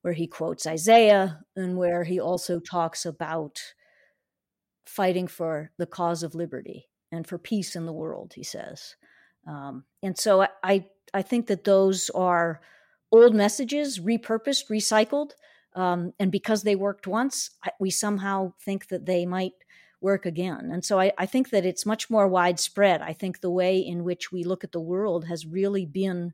[0.01, 3.59] where he quotes Isaiah and where he also talks about
[4.85, 8.31] fighting for the cause of liberty and for peace in the world.
[8.33, 8.95] He says,
[9.45, 12.61] um, and so I, I I think that those are
[13.11, 15.31] old messages repurposed, recycled.
[15.75, 19.53] Um, and because they worked once, we somehow think that they might
[20.01, 20.69] work again.
[20.71, 23.01] And so I, I, think that it's much more widespread.
[23.01, 26.33] I think the way in which we look at the world has really been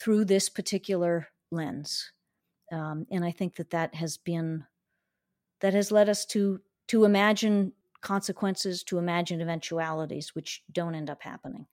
[0.00, 2.10] through this particular lens.
[2.70, 4.64] Um, and I think that that has been
[5.60, 11.22] that has led us to to imagine consequences, to imagine eventualities which don't end up
[11.22, 11.66] happening.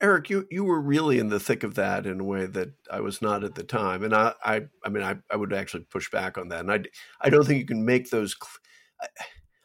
[0.00, 3.00] Eric, you, you were really in the thick of that in a way that I
[3.00, 6.10] was not at the time, and I I, I mean I, I would actually push
[6.10, 6.80] back on that, and I
[7.20, 8.36] I don't think you can make those.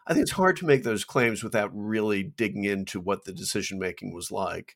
[0.07, 3.77] I think it's hard to make those claims without really digging into what the decision
[3.77, 4.75] making was like.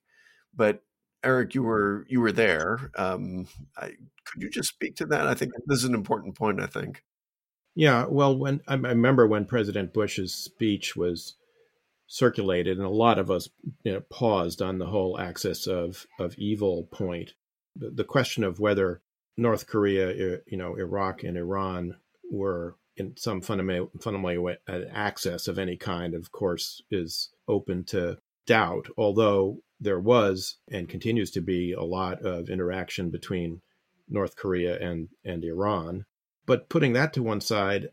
[0.53, 0.81] But
[1.23, 2.91] Eric, you were you were there.
[2.97, 3.47] Um,
[3.77, 3.91] I,
[4.25, 5.27] could you just speak to that?
[5.27, 6.61] I think this is an important point.
[6.61, 7.03] I think.
[7.75, 11.35] Yeah, well, when I remember when President Bush's speech was
[12.07, 13.49] circulated, and a lot of us
[13.83, 17.33] you know, paused on the whole axis of of evil point.
[17.75, 19.01] The, the question of whether
[19.37, 21.97] North Korea, you know, Iraq, and Iran
[22.31, 27.83] were in some fundamental fundamental way an axis of any kind, of course, is open
[27.85, 28.87] to doubt.
[28.97, 33.61] Although there was and continues to be a lot of interaction between
[34.07, 36.05] North Korea and and Iran.
[36.45, 37.89] But putting that to one side,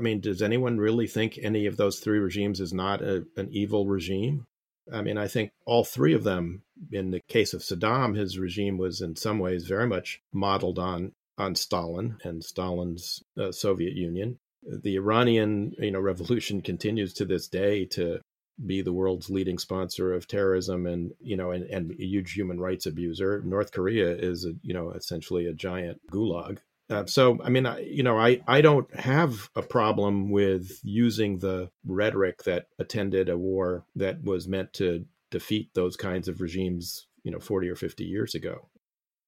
[0.00, 3.50] I mean, does anyone really think any of those three regimes is not a, an
[3.50, 4.46] evil regime?
[4.90, 8.78] I mean, I think all three of them, in the case of Saddam, his regime
[8.78, 14.38] was in some ways very much modeled on on Stalin and Stalin's uh, Soviet Union.
[14.62, 18.20] The Iranian, you know, revolution continues to this day to
[18.64, 22.58] be the world's leading sponsor of terrorism and you know and, and a huge human
[22.58, 23.42] rights abuser.
[23.44, 26.60] North Korea is a, you know essentially a giant gulag
[26.90, 31.38] uh, so, I mean, I, you know, I, I don't have a problem with using
[31.38, 37.06] the rhetoric that attended a war that was meant to defeat those kinds of regimes,
[37.22, 38.68] you know, 40 or 50 years ago.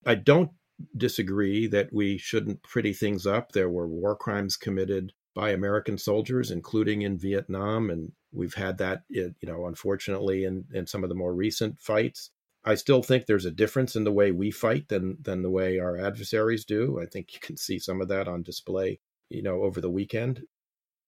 [0.05, 0.51] I don't
[0.97, 3.53] disagree that we shouldn't pretty things up.
[3.53, 9.03] There were war crimes committed by American soldiers, including in Vietnam, and we've had that,
[9.09, 12.31] you know, unfortunately, in, in some of the more recent fights.
[12.65, 15.79] I still think there's a difference in the way we fight than than the way
[15.79, 17.01] our adversaries do.
[17.01, 20.43] I think you can see some of that on display, you know, over the weekend.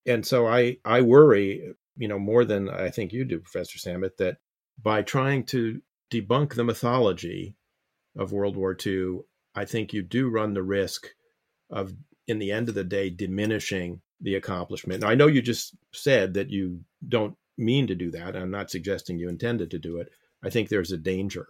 [0.06, 4.16] And so I I worry, you know, more than I think you do, Professor Samet,
[4.18, 4.38] that
[4.82, 5.80] by trying to
[6.12, 7.56] debunk the mythology
[8.16, 9.20] of World War II,
[9.54, 11.08] I think you do run the risk
[11.70, 11.92] of,
[12.26, 15.02] in the end of the day, diminishing the accomplishment.
[15.02, 18.36] Now, I know you just said that you don't mean to do that.
[18.36, 20.10] I'm not suggesting you intended to do it.
[20.44, 21.48] I think there's a danger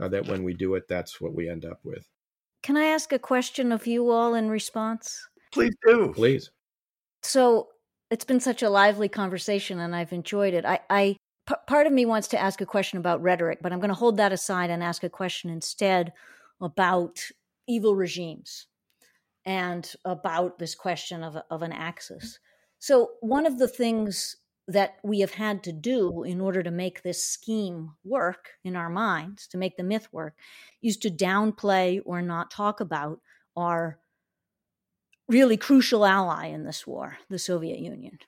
[0.00, 2.08] uh, that when we do it, that's what we end up with.
[2.62, 5.28] Can I ask a question of you all in response?
[5.52, 6.12] Please do.
[6.14, 6.50] Please.
[7.22, 7.68] So
[8.10, 10.64] it's been such a lively conversation, and I've enjoyed it.
[10.64, 11.16] I, I
[11.46, 13.94] p- part of me wants to ask a question about rhetoric, but I'm going to
[13.94, 16.12] hold that aside and ask a question instead
[16.60, 17.20] about
[17.66, 18.66] evil regimes
[19.44, 22.38] and about this question of, of an axis.
[22.78, 24.36] So one of the things
[24.72, 28.90] that we have had to do in order to make this scheme work in our
[28.90, 30.34] minds, to make the myth work,
[30.82, 33.20] is to downplay or not talk about
[33.56, 33.98] our
[35.28, 38.18] really crucial ally in this war, the Soviet Union.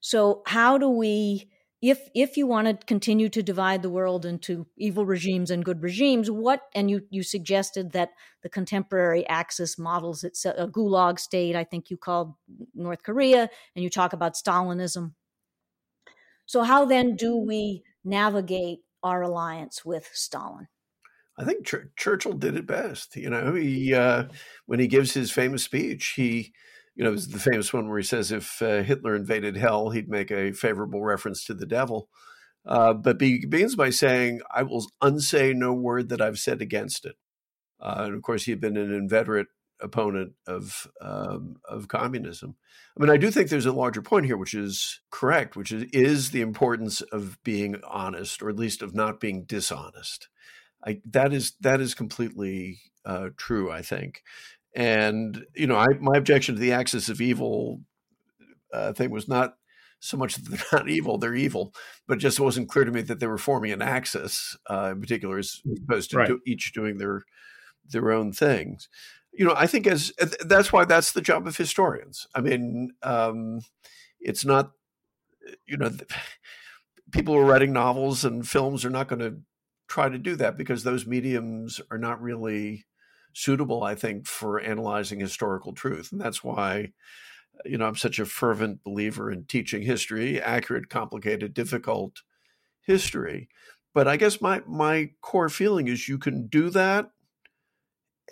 [0.00, 1.50] So, how do we,
[1.82, 5.82] if if you want to continue to divide the world into evil regimes and good
[5.82, 6.62] regimes, what?
[6.74, 8.10] And you you suggested that
[8.42, 11.56] the contemporary Axis models it's a, uh, a gulag state.
[11.56, 12.34] I think you called
[12.74, 15.12] North Korea, and you talk about Stalinism.
[16.50, 20.66] So, how then do we navigate our alliance with Stalin?
[21.38, 23.14] I think Ch- Churchill did it best.
[23.14, 24.24] You know, he uh,
[24.66, 26.52] when he gives his famous speech, he,
[26.96, 30.32] you know, the famous one where he says, "If uh, Hitler invaded hell, he'd make
[30.32, 32.08] a favorable reference to the devil."
[32.66, 37.06] Uh, but he begins by saying, "I will unsay no word that I've said against
[37.06, 37.14] it."
[37.78, 39.46] Uh, and of course, he had been an inveterate
[39.82, 42.56] opponent of um, of communism.
[42.96, 45.84] I mean, I do think there's a larger point here, which is correct, which is
[45.92, 50.28] is the importance of being honest, or at least of not being dishonest.
[50.84, 54.22] I, that is that is completely uh, true, I think.
[54.74, 57.80] And you know, I, my objection to the axis of evil
[58.72, 59.54] uh, thing was not
[60.00, 61.74] so much that they're not evil; they're evil,
[62.06, 65.00] but it just wasn't clear to me that they were forming an axis uh, in
[65.00, 66.28] particular, as opposed to right.
[66.28, 67.24] do, each doing their
[67.88, 68.88] their own things
[69.32, 72.26] you know, I think as that's why that's the job of historians.
[72.34, 73.60] I mean, um,
[74.20, 74.72] it's not,
[75.66, 75.90] you know,
[77.12, 79.40] people who are writing novels and films are not going to
[79.88, 82.84] try to do that because those mediums are not really
[83.32, 86.12] suitable, I think, for analyzing historical truth.
[86.12, 86.92] And that's why,
[87.64, 92.22] you know, I'm such a fervent believer in teaching history, accurate, complicated, difficult
[92.82, 93.48] history.
[93.92, 97.10] But I guess my my core feeling is you can do that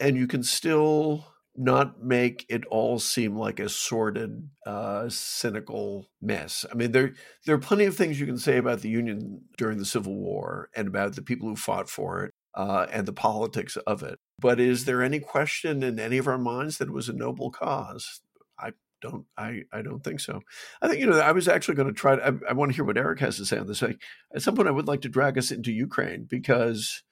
[0.00, 1.26] and you can still
[1.56, 6.64] not make it all seem like a sordid, uh, cynical mess.
[6.70, 9.78] I mean, there there are plenty of things you can say about the Union during
[9.78, 13.76] the Civil War and about the people who fought for it uh, and the politics
[13.76, 14.18] of it.
[14.38, 17.50] But is there any question in any of our minds that it was a noble
[17.50, 18.20] cause?
[18.58, 19.26] I don't.
[19.36, 20.42] I, I don't think so.
[20.80, 21.18] I think you know.
[21.18, 22.14] I was actually going to try.
[22.14, 23.82] I, I want to hear what Eric has to say on this.
[23.82, 24.00] Like,
[24.34, 27.02] at some point, I would like to drag us into Ukraine because,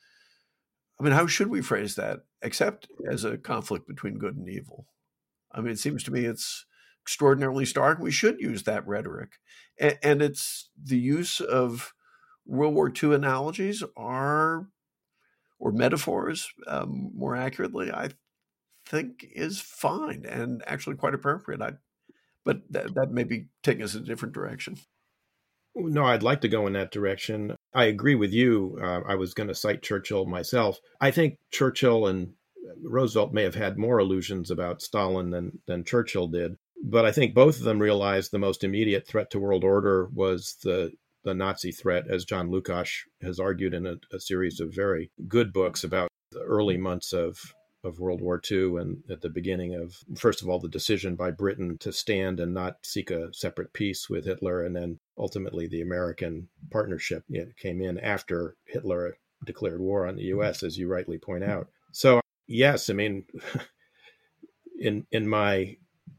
[0.99, 4.86] I mean, how should we phrase that except as a conflict between good and evil?
[5.53, 6.64] I mean, it seems to me it's
[7.03, 7.99] extraordinarily stark.
[7.99, 9.32] We should use that rhetoric,
[9.78, 11.92] and, and it's the use of
[12.47, 14.68] World War II analogies are
[15.59, 18.11] or metaphors, um, more accurately, I
[18.84, 21.62] think is fine and actually quite appropriate.
[21.62, 21.72] I,
[22.44, 24.78] but that, that may be taking us in a different direction.
[25.74, 27.56] No, I'd like to go in that direction.
[27.77, 28.79] I agree with you.
[28.83, 30.81] Uh, I was going to cite Churchill myself.
[30.99, 32.33] I think Churchill and
[32.83, 37.35] Roosevelt may have had more illusions about Stalin than than Churchill did, but I think
[37.35, 41.70] both of them realized the most immediate threat to world order was the the Nazi
[41.70, 46.09] threat, as John Lukács has argued in a, a series of very good books about
[46.33, 47.39] the early months of
[47.87, 51.30] of World War II and at the beginning of, first of all, the decision by
[51.30, 55.82] Britain to stand and not seek a separate peace with Hitler, and then ultimately the
[55.82, 60.41] American partnership it came in after Hitler declared war on the mm-hmm.
[60.41, 61.68] U.S., as you rightly point out.
[61.93, 63.24] So, yes, I mean,
[64.78, 65.76] in in my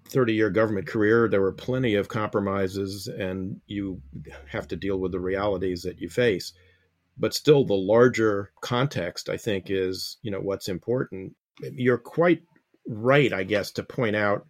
[0.09, 4.01] 30 year government career, there were plenty of compromises, and you
[4.49, 6.53] have to deal with the realities that you face.
[7.17, 11.35] But still, the larger context, I think, is you know what's important.
[11.61, 12.43] You're quite
[12.87, 14.47] right, I guess, to point out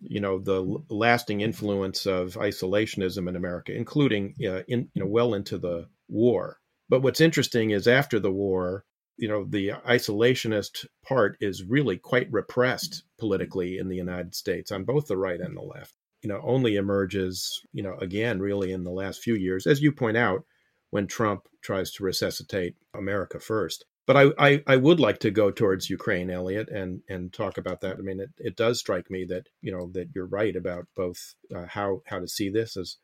[0.00, 5.34] you know the lasting influence of isolationism in America, including uh, in you know well
[5.34, 6.58] into the war.
[6.88, 8.84] But what's interesting is after the war,
[9.16, 14.84] you know the isolationist part is really quite repressed politically in the United States on
[14.84, 15.94] both the right and the left.
[16.22, 19.90] You know, only emerges, you know, again, really in the last few years, as you
[19.90, 20.44] point out,
[20.90, 23.86] when Trump tries to resuscitate America first.
[24.10, 27.80] But I, I, I would like to go towards Ukraine, Eliot, and, and talk about
[27.82, 27.96] that.
[27.96, 31.36] I mean, it, it does strike me that, you know, that you're right about both
[31.54, 32.96] uh, how, how to see this as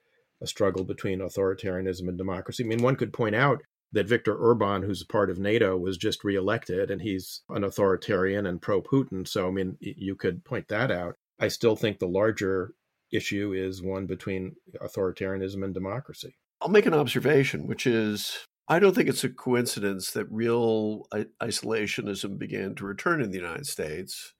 [0.42, 2.64] a struggle between authoritarianism and democracy.
[2.64, 5.96] I mean, one could point out that Viktor Orban, who's a part of NATO, was
[5.96, 9.28] just reelected and he's an authoritarian and pro Putin.
[9.28, 11.14] So, I mean, you could point that out.
[11.38, 12.72] I still think the larger
[13.12, 16.34] issue is one between authoritarianism and democracy.
[16.60, 21.06] I'll make an observation, which is I don't think it's a coincidence that real
[21.40, 24.34] isolationism began to return in the United States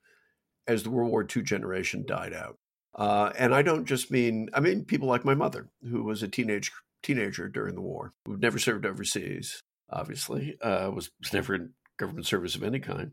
[0.66, 2.59] as the World War II generation died out.
[2.95, 6.29] Uh, and I don't just mean, I mean, people like my mother, who was a
[6.29, 6.72] teenage
[7.03, 9.61] teenager during the war who never served overseas,
[9.91, 13.12] obviously, uh, was, was never in government service of any kind.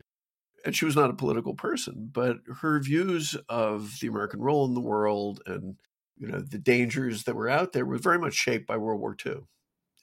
[0.64, 4.74] And she was not a political person, but her views of the American role in
[4.74, 5.76] the world and
[6.16, 9.16] you know the dangers that were out there were very much shaped by World War
[9.24, 9.42] II.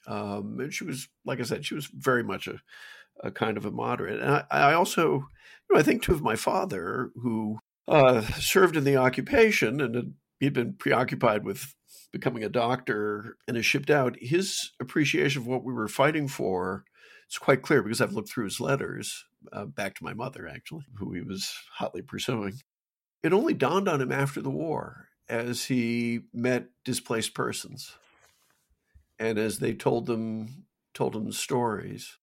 [0.08, 2.60] Um, and she was, like I said, she was very much a,
[3.24, 4.22] a kind of a moderate.
[4.22, 8.78] And I, I also, you know, I think too of my father, who uh, served
[8.78, 11.76] in the occupation and had, he'd been preoccupied with
[12.12, 16.84] becoming a doctor and is shipped out, his appreciation of what we were fighting for
[17.30, 20.86] is quite clear because I've looked through his letters uh, back to my mother, actually,
[20.97, 22.60] who he was hotly pursuing.
[23.24, 27.95] It only dawned on him after the war as he met displaced persons
[29.22, 32.17] and as they told them told him stories.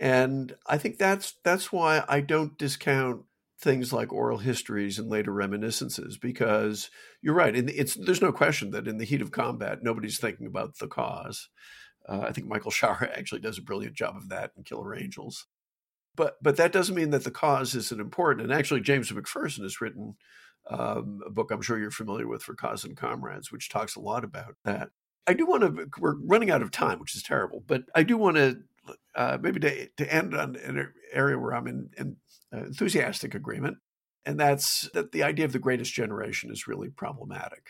[0.00, 3.22] And I think that's that's why I don't discount
[3.60, 6.90] things like oral histories and later reminiscences because
[7.20, 10.46] you're right and it's there's no question that in the heat of combat nobody's thinking
[10.46, 11.48] about the cause.
[12.08, 15.46] Uh, i think michael Shaara actually does a brilliant job of that in killer angels.
[16.16, 18.44] But but that doesn't mean that the cause isn't important.
[18.44, 20.14] And actually james mcpherson has written
[20.70, 24.00] um, a book i'm sure you're familiar with for cause and comrades which talks a
[24.00, 24.90] lot about that
[25.28, 28.16] i do want to we're running out of time which is terrible but i do
[28.16, 28.56] want to
[29.14, 32.16] uh, maybe to, to end on an area where i'm in, in
[32.54, 33.76] uh, enthusiastic agreement,
[34.24, 37.62] and that's that the idea of the greatest generation is really problematic.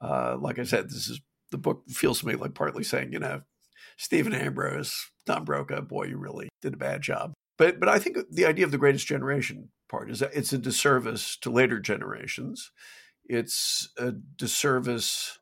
[0.00, 1.20] Uh, like I said, this is
[1.50, 3.42] the book feels to me like partly saying, you know,
[3.98, 7.34] Stephen Ambrose, Tom Brokaw, boy, you really did a bad job.
[7.58, 10.58] But but I think the idea of the greatest generation part is that it's a
[10.58, 12.70] disservice to later generations.
[13.26, 15.38] It's a disservice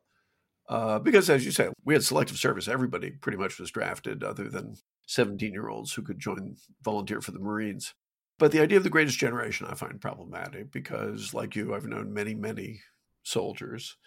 [0.67, 2.67] uh, because, as you say, we had selective service.
[2.67, 4.75] Everybody pretty much was drafted, other than
[5.07, 7.93] 17 year olds who could join volunteer for the Marines.
[8.39, 12.13] But the idea of the greatest generation I find problematic because, like you, I've known
[12.13, 12.81] many, many
[13.23, 13.97] soldiers,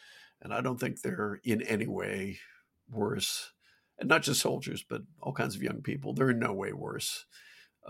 [0.42, 2.38] and I don't think they're in any way
[2.88, 3.52] worse.
[3.98, 6.14] And not just soldiers, but all kinds of young people.
[6.14, 7.26] They're in no way worse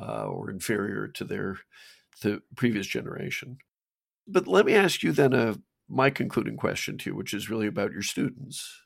[0.01, 1.59] uh, or inferior to their
[2.23, 3.59] the previous generation.
[4.27, 5.57] But let me ask you then a
[5.91, 8.83] my concluding question to you, which is really about your students.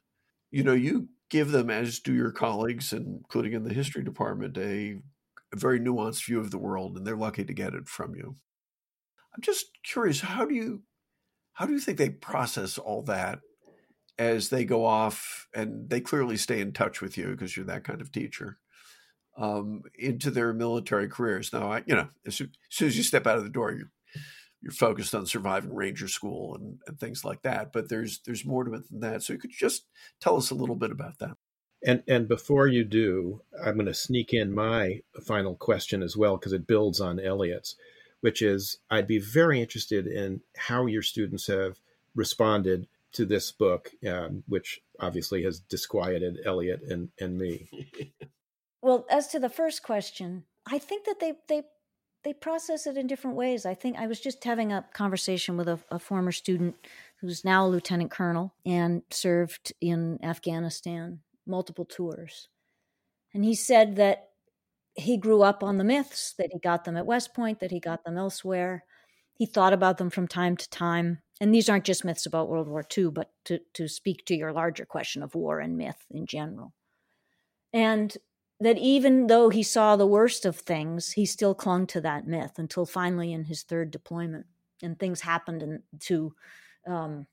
[0.50, 5.00] You know, you give them, as do your colleagues, including in the history department, a,
[5.52, 8.36] a very nuanced view of the world, and they're lucky to get it from you.
[9.34, 10.82] I'm just curious, how do you
[11.54, 13.38] how do you think they process all that
[14.18, 17.84] as they go off and they clearly stay in touch with you because you're that
[17.84, 18.58] kind of teacher
[19.38, 21.52] um, into their military careers?
[21.52, 23.72] Now, I, you know, as soon, as soon, as you step out of the door,
[23.72, 23.90] you're
[24.64, 27.72] you're focused on surviving Ranger School and, and things like that.
[27.72, 29.22] But there's there's more to it than that.
[29.22, 29.84] So you could just
[30.20, 31.36] tell us a little bit about that.
[31.86, 36.36] And and before you do, I'm going to sneak in my final question as well
[36.36, 37.76] because it builds on Eliot's
[38.24, 41.78] which is I'd be very interested in how your students have
[42.14, 47.68] responded to this book, um, which obviously has disquieted Eliot and, and me.
[48.82, 51.64] well, as to the first question, I think that they, they,
[52.24, 53.66] they process it in different ways.
[53.66, 56.74] I think I was just having a conversation with a, a former student
[57.20, 62.48] who's now a lieutenant colonel and served in Afghanistan multiple tours.
[63.34, 64.30] And he said that
[64.94, 67.80] he grew up on the myths that he got them at West Point, that he
[67.80, 68.84] got them elsewhere.
[69.34, 71.20] He thought about them from time to time.
[71.40, 74.52] And these aren't just myths about World War II, but to, to speak to your
[74.52, 76.72] larger question of war and myth in general.
[77.72, 78.16] And
[78.60, 82.58] that even though he saw the worst of things, he still clung to that myth
[82.58, 84.46] until finally in his third deployment.
[84.82, 86.34] And things happened in, to
[86.86, 87.26] um,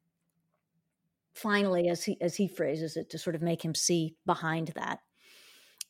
[1.34, 4.99] finally, as he as he phrases it, to sort of make him see behind that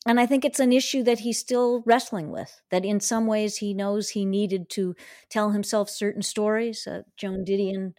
[0.04, 2.60] and I think it's an issue that he's still wrestling with.
[2.70, 4.96] That in some ways he knows he needed to
[5.28, 6.86] tell himself certain stories.
[6.86, 7.94] Uh, Joan Didion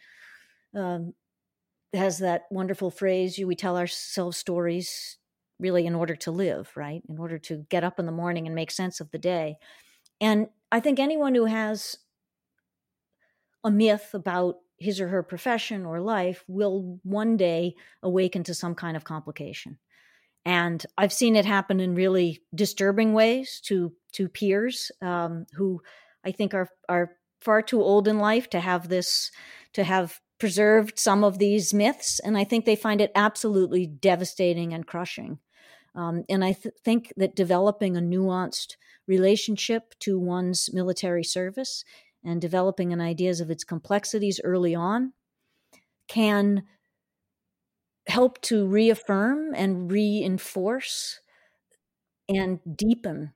[0.75, 1.13] um,
[1.93, 5.17] has that wonderful phrase: "We tell ourselves stories
[5.59, 7.01] really in order to live, right?
[7.09, 9.57] In order to get up in the morning and make sense of the day."
[10.21, 11.97] And I think anyone who has
[13.63, 18.75] a myth about his or her profession or life will one day awaken to some
[18.75, 19.77] kind of complication
[20.45, 25.81] and I've seen it happen in really disturbing ways to to peers um, who
[26.25, 29.31] I think are are far too old in life to have this
[29.73, 34.73] to have preserved some of these myths, and I think they find it absolutely devastating
[34.73, 35.39] and crushing.
[35.95, 38.75] Um, and I th- think that developing a nuanced
[39.07, 41.83] relationship to one's military service
[42.23, 45.13] and developing an ideas of its complexities early on
[46.07, 46.63] can
[48.07, 51.19] help to reaffirm and reinforce
[52.27, 53.33] and deepen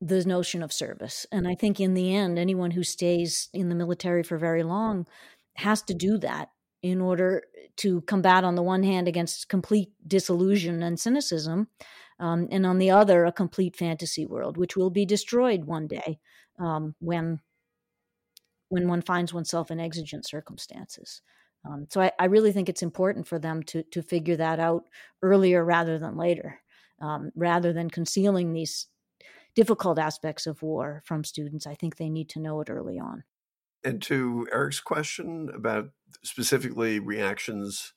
[0.00, 1.26] the notion of service.
[1.32, 5.06] And I think in the end, anyone who stays in the military for very long
[5.56, 6.50] has to do that
[6.82, 7.42] in order
[7.76, 11.68] to combat, on the one hand, against complete disillusion and cynicism,
[12.20, 16.18] um, and on the other, a complete fantasy world, which will be destroyed one day
[16.58, 17.40] um, when
[18.70, 21.22] when one finds oneself in exigent circumstances.
[21.64, 24.84] Um, so I, I, really think it's important for them to to figure that out
[25.22, 26.60] earlier rather than later,
[27.00, 28.86] um, rather than concealing these
[29.54, 31.66] difficult aspects of war from students.
[31.66, 33.24] I think they need to know it early on.
[33.84, 35.90] And to Eric's question about
[36.22, 37.92] specifically reactions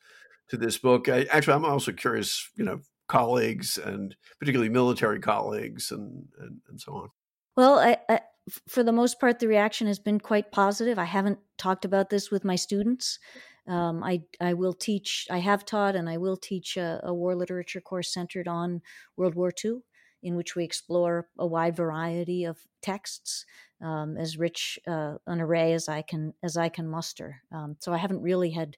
[0.49, 2.49] to this book, I, actually I'm also curious.
[2.55, 7.09] You know, colleagues and particularly military colleagues and and, and so on.
[7.57, 8.21] Well, I, I,
[8.69, 10.97] for the most part, the reaction has been quite positive.
[10.97, 13.19] I haven't talked about this with my students.
[13.67, 15.27] Um, I I will teach.
[15.29, 18.82] I have taught, and I will teach a, a, war literature course centered on
[19.17, 19.79] World War II,
[20.23, 23.45] in which we explore a wide variety of texts,
[23.82, 27.41] um, as rich uh, an array as I can as I can muster.
[27.51, 28.77] Um, so I haven't really had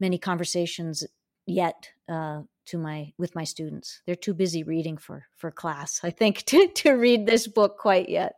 [0.00, 1.06] many conversations
[1.46, 4.02] yet uh, to my with my students.
[4.06, 8.08] They're too busy reading for for class, I think, to to read this book quite
[8.08, 8.34] yet.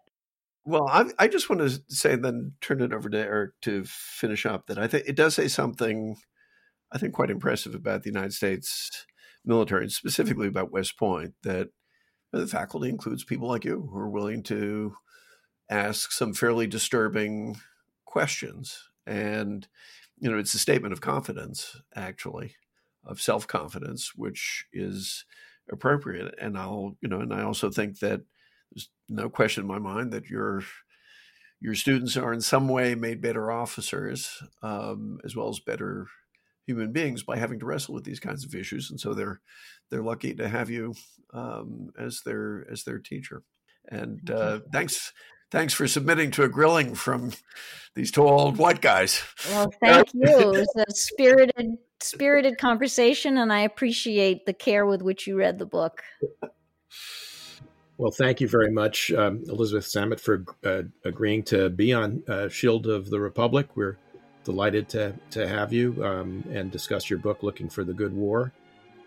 [0.67, 4.47] Well, I, I, just want to say, then turn it over to Eric to finish
[4.47, 4.67] up.
[4.67, 6.17] That I think it does say something,
[6.91, 9.05] I think, quite impressive about the United States
[9.45, 11.35] military, and specifically about West Point.
[11.43, 11.69] That
[12.33, 14.95] the faculty includes people like you who are willing to
[15.71, 17.57] ask some fairly disturbing
[18.05, 19.67] questions, and
[20.19, 22.55] you know, it's a statement of confidence, actually,
[23.05, 25.25] of self confidence, which is
[25.71, 26.35] appropriate.
[26.41, 28.23] And I'll, you know, and I also think that
[28.73, 30.63] there's no question in my mind that your
[31.61, 36.07] your students are in some way made better officers um, as well as better
[36.67, 39.41] human beings by having to wrestle with these kinds of issues, and so they're
[39.91, 40.95] they're lucky to have you
[41.33, 43.43] um, as their as their teacher.
[43.91, 45.13] And uh, thanks
[45.55, 47.31] thanks for submitting to a grilling from
[47.95, 49.23] these two old white guys.
[49.49, 50.27] Well, thank you.
[50.27, 55.59] It was a spirited spirited conversation, and I appreciate the care with which you read
[55.59, 56.03] the book.
[57.97, 62.49] Well, thank you very much, um, Elizabeth Samet, for uh, agreeing to be on uh,
[62.49, 63.69] Shield of the Republic.
[63.77, 63.97] We're
[64.43, 68.53] delighted to, to have you um, and discuss your book, Looking for the Good War.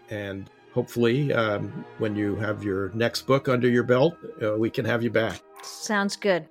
[0.10, 4.86] And hopefully, um, when you have your next book under your belt, uh, we can
[4.86, 5.42] have you back.
[5.64, 6.48] Sounds good.